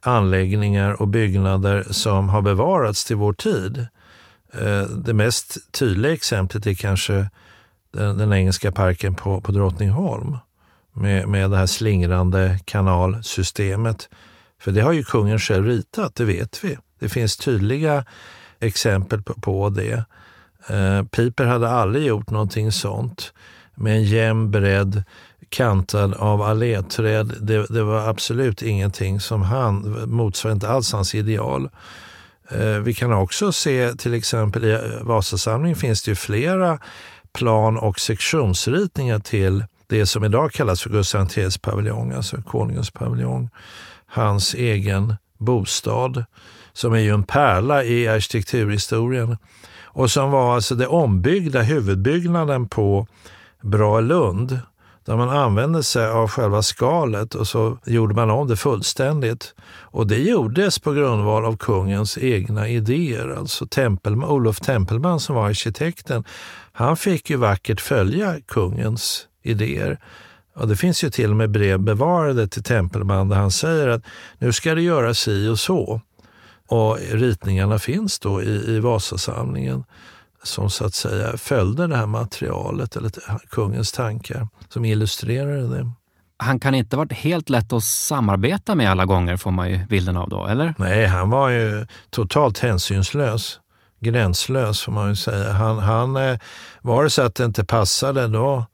anläggningar 0.00 1.02
och 1.02 1.08
byggnader 1.08 1.86
som 1.90 2.28
har 2.28 2.42
bevarats 2.42 3.04
till 3.04 3.16
vår 3.16 3.32
tid. 3.32 3.86
Eh, 4.52 4.82
det 4.82 5.14
mest 5.14 5.72
tydliga 5.72 6.12
exemplet 6.12 6.66
är 6.66 6.74
kanske 6.74 7.30
den, 7.92 8.18
den 8.18 8.32
engelska 8.32 8.72
parken 8.72 9.14
på, 9.14 9.40
på 9.40 9.52
Drottningholm 9.52 10.36
med, 10.92 11.28
med 11.28 11.50
det 11.50 11.56
här 11.56 11.66
slingrande 11.66 12.58
kanalsystemet. 12.64 14.08
För 14.60 14.72
det 14.72 14.80
har 14.80 14.92
ju 14.92 15.04
kungen 15.04 15.38
själv 15.38 15.66
ritat, 15.66 16.14
det 16.14 16.24
vet 16.24 16.64
vi. 16.64 16.78
Det 16.98 17.08
finns 17.08 17.36
tydliga 17.36 18.04
exempel 18.60 19.22
på, 19.22 19.34
på 19.34 19.68
det. 19.68 20.04
Eh, 20.68 21.02
Piper 21.04 21.44
hade 21.44 21.70
aldrig 21.70 22.06
gjort 22.06 22.30
någonting 22.30 22.72
sånt 22.72 23.32
med 23.74 23.96
en 23.96 24.04
jämn 24.04 24.50
bredd 24.50 25.04
kantad 25.50 26.14
av 26.14 26.42
alléträd. 26.42 27.34
Det, 27.40 27.66
det, 27.66 27.82
var 27.82 28.08
absolut 28.08 28.62
ingenting 28.62 29.20
som 29.20 29.42
han, 29.42 30.02
motsvarade 30.06 30.54
inte 30.54 30.68
alls 30.68 30.92
hans 30.92 31.14
ideal. 31.14 31.68
Eh, 32.50 32.78
vi 32.78 32.94
kan 32.94 33.12
också 33.12 33.52
se 33.52 33.94
till 33.94 34.14
exempel 34.14 34.64
i 34.64 34.78
Vasasamlingen 35.00 35.76
finns 35.76 36.02
det 36.02 36.10
ju 36.10 36.14
flera 36.14 36.78
plan 37.32 37.78
och 37.78 38.00
sektionsritningar 38.00 39.18
till 39.18 39.64
det 39.86 40.06
som 40.06 40.24
idag 40.24 40.52
kallas 40.52 40.82
för 40.82 40.90
Gustav 40.90 41.28
III 41.36 41.50
paviljong, 41.62 42.12
alltså 42.12 42.42
konungens 42.42 42.90
paviljong. 42.90 43.50
Hans 44.06 44.54
egen 44.54 45.14
bostad, 45.38 46.24
som 46.72 46.92
är 46.92 46.98
ju 46.98 47.14
en 47.14 47.22
pärla 47.22 47.84
i 47.84 48.08
arkitekturhistorien 48.08 49.36
och 49.82 50.10
som 50.10 50.30
var 50.30 50.54
alltså 50.54 50.74
det 50.74 50.86
ombyggda 50.86 51.62
huvudbyggnaden 51.62 52.68
på 52.68 53.06
Bralund 53.62 54.60
där 55.08 55.16
man 55.16 55.30
använde 55.30 55.82
sig 55.82 56.06
av 56.06 56.28
själva 56.28 56.62
skalet 56.62 57.34
och 57.34 57.46
så 57.46 57.78
gjorde 57.86 58.14
man 58.14 58.30
om 58.30 58.48
det 58.48 58.56
fullständigt. 58.56 59.54
Och 59.80 60.06
det 60.06 60.18
gjordes 60.18 60.78
på 60.78 60.92
grundval 60.92 61.44
av 61.44 61.56
kungens 61.56 62.18
egna 62.18 62.68
idéer. 62.68 63.36
Alltså 63.38 63.66
Tempelman, 63.66 64.30
Olof 64.30 64.60
Tempelman 64.60 65.20
som 65.20 65.36
var 65.36 65.48
arkitekten, 65.48 66.24
han 66.72 66.96
fick 66.96 67.30
ju 67.30 67.36
vackert 67.36 67.80
följa 67.80 68.36
kungens 68.48 69.26
idéer. 69.42 69.98
Och 70.54 70.68
det 70.68 70.76
finns 70.76 71.04
ju 71.04 71.10
till 71.10 71.30
och 71.30 71.36
med 71.36 71.50
brev 71.50 71.80
bevarade 71.80 72.48
till 72.48 72.62
Tempelman 72.62 73.28
där 73.28 73.36
han 73.36 73.50
säger 73.50 73.88
att 73.88 74.02
nu 74.38 74.52
ska 74.52 74.74
det 74.74 74.82
göras 74.82 75.18
si 75.18 75.48
och 75.48 75.58
så. 75.58 76.00
Och 76.68 76.98
ritningarna 77.12 77.78
finns 77.78 78.18
då 78.18 78.42
i, 78.42 78.76
i 78.76 78.80
Vasasamlingen 78.80 79.84
som 80.42 80.70
så 80.70 80.84
att 80.84 80.94
säga 80.94 81.36
följde 81.36 81.86
det 81.86 81.96
här 81.96 82.06
materialet, 82.06 82.96
eller 82.96 83.10
kungens 83.50 83.92
tankar, 83.92 84.48
som 84.68 84.84
illustrerade 84.84 85.68
det. 85.68 85.90
Han 86.36 86.60
kan 86.60 86.74
inte 86.74 86.96
ha 86.96 87.04
varit 87.04 87.12
helt 87.12 87.50
lätt 87.50 87.72
att 87.72 87.84
samarbeta 87.84 88.74
med 88.74 88.90
alla 88.90 89.04
gånger, 89.04 89.36
får 89.36 89.50
man 89.50 89.70
ju 89.70 89.86
bilden 89.86 90.16
av 90.16 90.28
då, 90.28 90.46
eller? 90.46 90.74
Nej, 90.78 91.06
han 91.06 91.30
var 91.30 91.48
ju 91.48 91.86
totalt 92.10 92.58
hänsynslös. 92.58 93.60
Gränslös, 94.00 94.82
får 94.82 94.92
man 94.92 95.08
ju 95.08 95.16
säga. 95.16 95.52
Han, 95.52 95.78
han, 95.78 96.16
eh, 96.16 96.38
var 96.80 97.04
det 97.04 97.10
så 97.10 97.22
att 97.22 97.34
det 97.34 97.44
inte 97.44 97.64
passade, 97.64 98.28
då, 98.28 98.66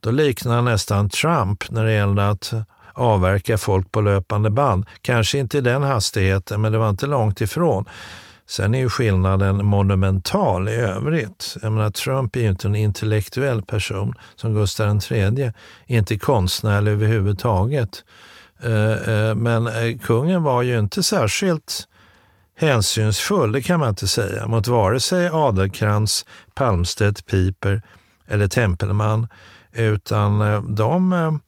då 0.00 0.10
liknade 0.10 0.56
han 0.56 0.64
nästan 0.64 1.10
Trump 1.10 1.70
när 1.70 1.84
det 1.84 1.92
gällde 1.92 2.28
att 2.28 2.52
avverka 2.92 3.58
folk 3.58 3.92
på 3.92 4.00
löpande 4.00 4.50
band. 4.50 4.86
Kanske 5.02 5.38
inte 5.38 5.58
i 5.58 5.60
den 5.60 5.82
hastigheten, 5.82 6.60
men 6.60 6.72
det 6.72 6.78
var 6.78 6.90
inte 6.90 7.06
långt 7.06 7.40
ifrån. 7.40 7.84
Sen 8.46 8.74
är 8.74 8.78
ju 8.78 8.88
skillnaden 8.88 9.66
monumental 9.66 10.68
i 10.68 10.74
övrigt. 10.74 11.56
Jag 11.62 11.72
menar, 11.72 11.90
Trump 11.90 12.36
är 12.36 12.40
ju 12.40 12.48
inte 12.48 12.68
en 12.68 12.74
intellektuell 12.74 13.62
person 13.62 14.14
som 14.36 14.54
Gustav 14.54 15.00
III, 15.10 15.52
inte 15.86 16.18
konstnärlig 16.18 16.92
överhuvudtaget. 16.92 18.04
Eh, 18.62 18.92
eh, 18.92 19.34
men 19.34 19.66
eh, 19.66 19.98
kungen 19.98 20.42
var 20.42 20.62
ju 20.62 20.78
inte 20.78 21.02
särskilt 21.02 21.88
hänsynsfull, 22.56 23.52
det 23.52 23.62
kan 23.62 23.80
man 23.80 23.88
inte 23.88 24.08
säga, 24.08 24.46
mot 24.46 24.66
vare 24.66 25.00
sig 25.00 25.28
Adelkrans, 25.28 26.26
Palmstedt, 26.54 27.26
Piper 27.26 27.82
eller 28.26 28.48
Tempelman, 28.48 29.28
utan 29.72 30.38
de 30.76 31.40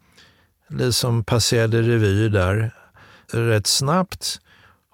liksom 0.69 1.25
passerade 1.25 1.83
revy 1.83 2.29
där 2.29 2.75
rätt 3.33 3.67
snabbt 3.67 4.41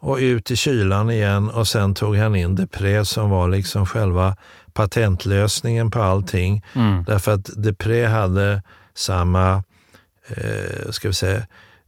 och 0.00 0.16
ut 0.16 0.50
i 0.50 0.56
kylan 0.56 1.10
igen 1.10 1.50
och 1.50 1.68
sen 1.68 1.94
tog 1.94 2.16
han 2.16 2.36
in 2.36 2.54
Depré 2.54 3.04
som 3.04 3.30
var 3.30 3.48
liksom 3.48 3.86
själva 3.86 4.36
patentlösningen 4.72 5.90
på 5.90 6.02
allting. 6.02 6.64
Mm. 6.74 7.04
Därför 7.04 7.32
att 7.32 7.50
Depré 7.62 8.06
hade 8.06 8.62
samma, 8.94 9.62
eh, 10.28 10.90
ska 10.90 11.08
vi 11.08 11.14
säga, 11.14 11.42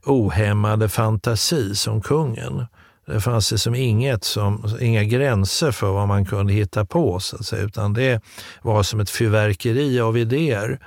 ohämmade 0.05 0.89
fantasi 0.89 1.75
som 1.75 2.01
kungen. 2.01 2.65
Det 3.05 3.21
fanns 3.21 3.51
liksom 3.51 3.75
inget 3.75 4.23
som, 4.23 4.77
inga 4.79 5.03
gränser 5.03 5.71
för 5.71 5.91
vad 5.91 6.07
man 6.07 6.25
kunde 6.25 6.53
hitta 6.53 6.85
på, 6.85 7.19
så 7.19 7.35
att 7.35 7.45
säga, 7.45 7.63
utan 7.63 7.93
det 7.93 8.23
var 8.61 8.83
som 8.83 8.99
ett 8.99 9.09
fyrverkeri 9.09 9.99
av 9.99 10.17
idéer. 10.17 10.79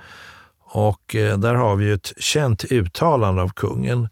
Och 0.69 1.15
eh, 1.15 1.39
där 1.39 1.55
har 1.55 1.77
vi 1.77 1.91
ett 1.91 2.13
känt 2.19 2.65
uttalande 2.65 3.43
av 3.43 3.49
kungen 3.49 4.09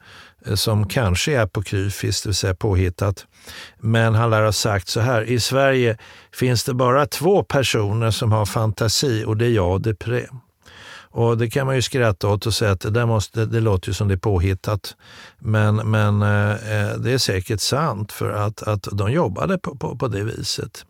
som 0.54 0.88
kanske 0.88 1.32
är 1.32 1.40
apokryfiskt, 1.40 2.22
det 2.22 2.28
vill 2.28 2.34
säga 2.34 2.54
påhittat. 2.54 3.26
Men 3.78 4.14
han 4.14 4.30
lär 4.30 4.42
ha 4.42 4.52
sagt 4.52 4.88
så 4.88 5.00
här, 5.00 5.22
i 5.22 5.40
Sverige 5.40 5.98
finns 6.32 6.64
det 6.64 6.74
bara 6.74 7.06
två 7.06 7.42
personer 7.42 8.10
som 8.10 8.32
har 8.32 8.46
fantasi 8.46 9.24
och 9.24 9.36
det 9.36 9.46
är 9.46 9.50
jag 9.50 9.72
och 9.72 9.80
Depré. 9.80 10.26
Och 11.16 11.38
det 11.38 11.50
kan 11.50 11.66
man 11.66 11.74
ju 11.74 11.82
skratta 11.82 12.28
åt 12.28 12.46
och 12.46 12.54
säga 12.54 12.70
att 12.70 12.80
det, 12.80 12.90
där 12.90 13.06
måste, 13.06 13.46
det 13.46 13.60
låter 13.60 13.88
ju 13.88 13.94
som 13.94 14.08
det 14.08 14.14
är 14.14 14.18
påhittat. 14.18 14.96
Men, 15.38 15.76
men 15.76 16.22
eh, 16.22 16.96
det 16.98 17.12
är 17.12 17.18
säkert 17.18 17.60
sant 17.60 18.12
för 18.12 18.30
att, 18.30 18.62
att 18.62 18.88
de 18.92 19.12
jobbade 19.12 19.58
på, 19.58 19.76
på, 19.76 19.98
på 19.98 20.08
det 20.08 20.24
viset. 20.24 20.84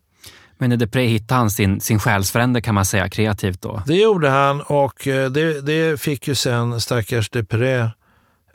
Men 0.57 0.71
i 0.71 0.75
Depré 0.77 1.05
hittade 1.07 1.39
han 1.39 1.49
sin, 1.49 1.81
sin 1.81 1.99
själsfrände 1.99 2.61
kan 2.61 2.75
man 2.75 2.85
säga 2.85 3.09
kreativt 3.09 3.61
då? 3.61 3.83
Det 3.87 3.95
gjorde 3.95 4.29
han 4.29 4.61
och 4.61 5.07
eh, 5.07 5.31
det, 5.31 5.61
det 5.61 6.01
fick 6.01 6.27
ju 6.27 6.35
sen 6.35 6.81
stackars 6.81 7.29
Depré 7.29 7.89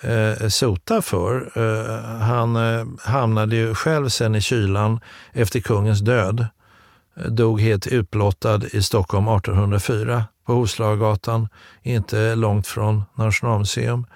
eh, 0.00 0.48
sota 0.48 1.02
för. 1.02 1.50
Eh, 1.54 2.20
han 2.20 2.56
eh, 2.56 2.86
hamnade 3.00 3.56
ju 3.56 3.74
själv 3.74 4.08
sen 4.08 4.34
i 4.34 4.40
kylan 4.40 5.00
efter 5.32 5.60
kungens 5.60 6.00
död. 6.00 6.46
Eh, 7.16 7.24
dog 7.24 7.60
helt 7.60 7.86
utblottad 7.86 8.60
i 8.72 8.82
Stockholm 8.82 9.28
1804 9.28 10.24
på 10.46 10.52
Hoslagatan, 10.52 11.48
inte 11.82 12.34
långt 12.34 12.66
från 12.66 13.02
Nationalmuseum. 13.14 14.06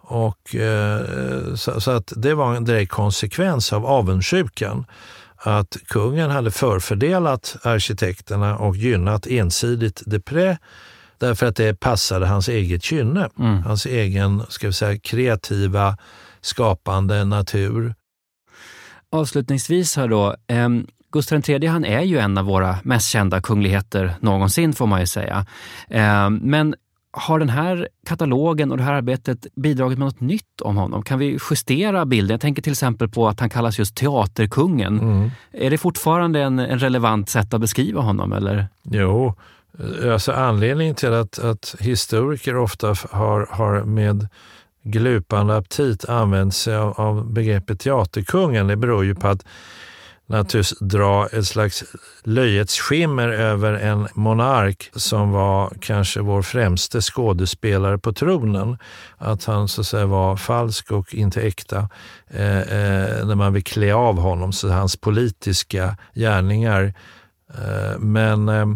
Och, 0.00 0.54
eh, 0.54 1.54
så, 1.54 1.80
så, 1.80 1.90
att 1.90 2.12
det 2.16 2.34
var 2.34 2.54
en 2.54 2.64
direkt 2.64 2.92
konsekvens 2.92 3.72
av 3.72 3.86
avundsjukan 3.86 4.84
att 5.36 5.76
kungen 5.86 6.30
hade 6.30 6.50
förfördelat 6.50 7.56
arkitekterna 7.62 8.56
och 8.56 8.76
gynnat 8.76 9.26
ensidigt 9.26 10.02
Depré 10.06 10.56
därför 11.22 11.46
att 11.46 11.56
det 11.56 11.80
passade 11.80 12.26
hans 12.26 12.48
eget 12.48 12.82
kynne, 12.82 13.28
mm. 13.38 13.62
hans 13.62 13.86
egen 13.86 14.42
ska 14.48 14.66
vi 14.66 14.72
säga, 14.72 14.98
kreativa, 14.98 15.96
skapande 16.40 17.24
natur. 17.24 17.94
Avslutningsvis 19.10 19.96
här 19.96 20.08
då, 20.08 20.36
eh, 20.46 20.68
Gustav 21.12 21.42
III 21.48 21.66
han 21.66 21.84
är 21.84 22.00
ju 22.00 22.18
en 22.18 22.38
av 22.38 22.44
våra 22.44 22.78
mest 22.82 23.08
kända 23.08 23.40
kungligheter 23.40 24.14
någonsin 24.20 24.72
får 24.72 24.86
man 24.86 25.00
ju 25.00 25.06
säga. 25.06 25.46
Eh, 25.90 26.30
men 26.30 26.74
har 27.12 27.38
den 27.38 27.48
här 27.48 27.88
katalogen 28.06 28.70
och 28.70 28.76
det 28.76 28.82
här 28.82 28.92
arbetet 28.92 29.46
bidragit 29.54 29.98
med 29.98 30.06
något 30.06 30.20
nytt 30.20 30.60
om 30.60 30.76
honom? 30.76 31.02
Kan 31.02 31.18
vi 31.18 31.38
justera 31.50 32.06
bilden? 32.06 32.34
Jag 32.34 32.40
tänker 32.40 32.62
till 32.62 32.72
exempel 32.72 33.08
på 33.08 33.28
att 33.28 33.40
han 33.40 33.50
kallas 33.50 33.78
just 33.78 33.96
teaterkungen. 33.96 35.00
Mm. 35.00 35.30
Är 35.52 35.70
det 35.70 35.78
fortfarande 35.78 36.42
en, 36.42 36.58
en 36.58 36.78
relevant 36.78 37.28
sätt 37.28 37.54
att 37.54 37.60
beskriva 37.60 38.00
honom? 38.00 38.32
Eller? 38.32 38.66
Jo, 38.82 39.34
Eh, 39.78 40.12
alltså 40.12 40.32
anledningen 40.32 40.94
till 40.94 41.12
att, 41.12 41.38
att 41.38 41.74
historiker 41.80 42.56
ofta 42.56 42.94
har, 43.10 43.46
har 43.50 43.84
med 43.84 44.28
glupande 44.82 45.56
aptit 45.56 46.04
använt 46.04 46.54
sig 46.54 46.76
av, 46.76 47.00
av 47.00 47.32
begreppet 47.32 47.80
teaterkungen, 47.80 48.66
det 48.66 48.76
beror 48.76 49.04
ju 49.04 49.14
på 49.14 49.28
att 49.28 49.44
naturligtvis 50.26 50.78
dra 50.78 51.26
ett 51.26 51.46
slags 51.46 51.84
löjets 52.24 52.80
skimmer 52.80 53.28
över 53.28 53.72
en 53.72 54.08
monark 54.14 54.90
som 54.94 55.30
var 55.30 55.72
kanske 55.80 56.20
vår 56.20 56.42
främste 56.42 57.00
skådespelare 57.00 57.98
på 57.98 58.12
tronen. 58.12 58.78
Att 59.18 59.44
han 59.44 59.68
så 59.68 59.80
att 59.80 59.86
säga 59.86 60.06
var 60.06 60.36
falsk 60.36 60.90
och 60.90 61.14
inte 61.14 61.42
äkta 61.42 61.88
eh, 62.30 62.58
eh, 62.58 63.26
när 63.26 63.34
man 63.34 63.52
vill 63.52 63.64
klä 63.64 63.94
av 63.94 64.18
honom, 64.18 64.52
så 64.52 64.68
hans 64.68 64.96
politiska 64.96 65.96
gärningar. 66.14 66.94
Eh, 67.54 67.98
men 67.98 68.48
eh, 68.48 68.66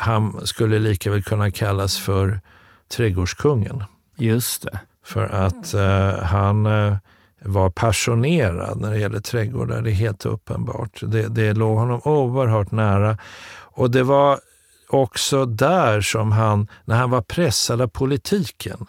han 0.00 0.46
skulle 0.46 0.78
lika 0.78 1.10
väl 1.10 1.22
kunna 1.22 1.50
kallas 1.50 1.98
för 1.98 2.40
trädgårdskungen. 2.88 3.84
Just 4.16 4.62
det. 4.62 4.80
För 5.04 5.26
att 5.26 5.74
eh, 5.74 6.24
han 6.24 6.66
eh, 6.66 6.96
var 7.42 7.70
passionerad 7.70 8.80
när 8.80 8.90
det 8.90 8.98
gäller 8.98 9.20
trädgårdar, 9.20 9.82
det 9.82 9.90
är 9.90 9.94
helt 9.94 10.26
uppenbart. 10.26 11.00
Det, 11.02 11.28
det 11.28 11.52
låg 11.52 11.78
honom 11.78 12.00
oerhört 12.04 12.70
nära. 12.70 13.18
Och 13.60 13.90
det 13.90 14.02
var 14.02 14.40
också 14.88 15.44
där 15.44 16.00
som 16.00 16.32
han, 16.32 16.68
när 16.84 16.96
han 16.96 17.10
var 17.10 17.22
pressad 17.22 17.80
av 17.80 17.88
politiken, 17.88 18.86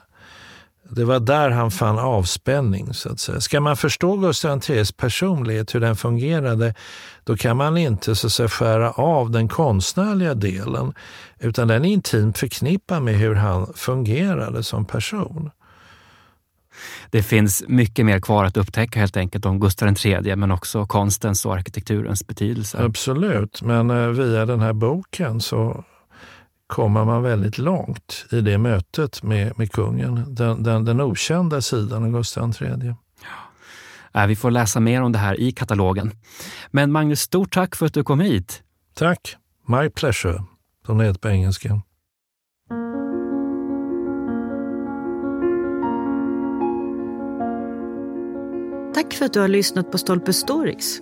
det 0.95 1.05
var 1.05 1.19
där 1.19 1.49
han 1.49 1.71
fann 1.71 1.99
avspänning. 1.99 2.93
så 2.93 3.09
att 3.09 3.19
säga. 3.19 3.41
Ska 3.41 3.59
man 3.59 3.77
förstå 3.77 4.17
Gustav 4.17 4.61
IIIs 4.69 4.91
personlighet, 4.91 5.75
hur 5.75 5.79
den 5.79 5.95
fungerade, 5.95 6.73
då 7.23 7.37
kan 7.37 7.57
man 7.57 7.77
inte 7.77 8.15
så 8.15 8.27
att 8.27 8.33
säga, 8.33 8.49
skära 8.49 8.91
av 8.91 9.31
den 9.31 9.47
konstnärliga 9.47 10.33
delen, 10.33 10.93
utan 11.39 11.67
den 11.67 11.85
är 11.85 11.89
intimt 11.89 12.37
förknippad 12.37 13.03
med 13.03 13.15
hur 13.15 13.35
han 13.35 13.73
fungerade 13.75 14.63
som 14.63 14.85
person 14.85 15.51
det 17.09 17.23
finns 17.23 17.63
mycket 17.67 18.05
mer 18.05 18.19
kvar 18.19 18.45
att 18.45 18.57
upptäcka 18.57 18.99
helt 18.99 19.17
enkelt 19.17 19.45
om 19.45 19.59
Gustav 19.59 19.95
III, 20.05 20.35
men 20.35 20.51
också 20.51 20.85
konstens 20.85 21.45
och 21.45 21.53
arkitekturens 21.53 22.27
betydelse. 22.27 22.83
Absolut, 22.83 23.61
men 23.61 23.89
eh, 23.89 24.07
via 24.07 24.45
den 24.45 24.59
här 24.59 24.73
boken 24.73 25.41
så 25.41 25.83
kommer 26.71 27.05
man 27.05 27.23
väldigt 27.23 27.57
långt 27.57 28.25
i 28.31 28.41
det 28.41 28.57
mötet 28.57 29.23
med, 29.23 29.57
med 29.57 29.71
kungen, 29.71 30.35
den, 30.35 30.63
den, 30.63 30.85
den 30.85 31.01
okända 31.01 31.61
sidan 31.61 32.03
av 32.03 32.11
Gustav 32.11 32.53
III. 32.61 32.95
Ja. 34.13 34.25
Vi 34.25 34.35
får 34.35 34.51
läsa 34.51 34.79
mer 34.79 35.01
om 35.01 35.11
det 35.11 35.19
här 35.19 35.39
i 35.39 35.51
katalogen. 35.51 36.11
Men 36.71 36.91
Magnus, 36.91 37.19
stort 37.19 37.53
tack 37.53 37.75
för 37.75 37.85
att 37.85 37.93
du 37.93 38.03
kom 38.03 38.19
hit. 38.19 38.63
Tack. 38.93 39.35
My 39.67 39.89
pleasure, 39.89 40.43
som 40.85 40.97
det 40.97 41.05
heter 41.05 41.19
på 41.19 41.29
engelska. 41.29 41.81
Tack 48.93 49.13
för 49.13 49.25
att 49.25 49.33
du 49.33 49.39
har 49.39 49.47
lyssnat 49.47 49.91
på 49.91 49.97
Stolpe 49.97 50.33
Stories. 50.33 51.01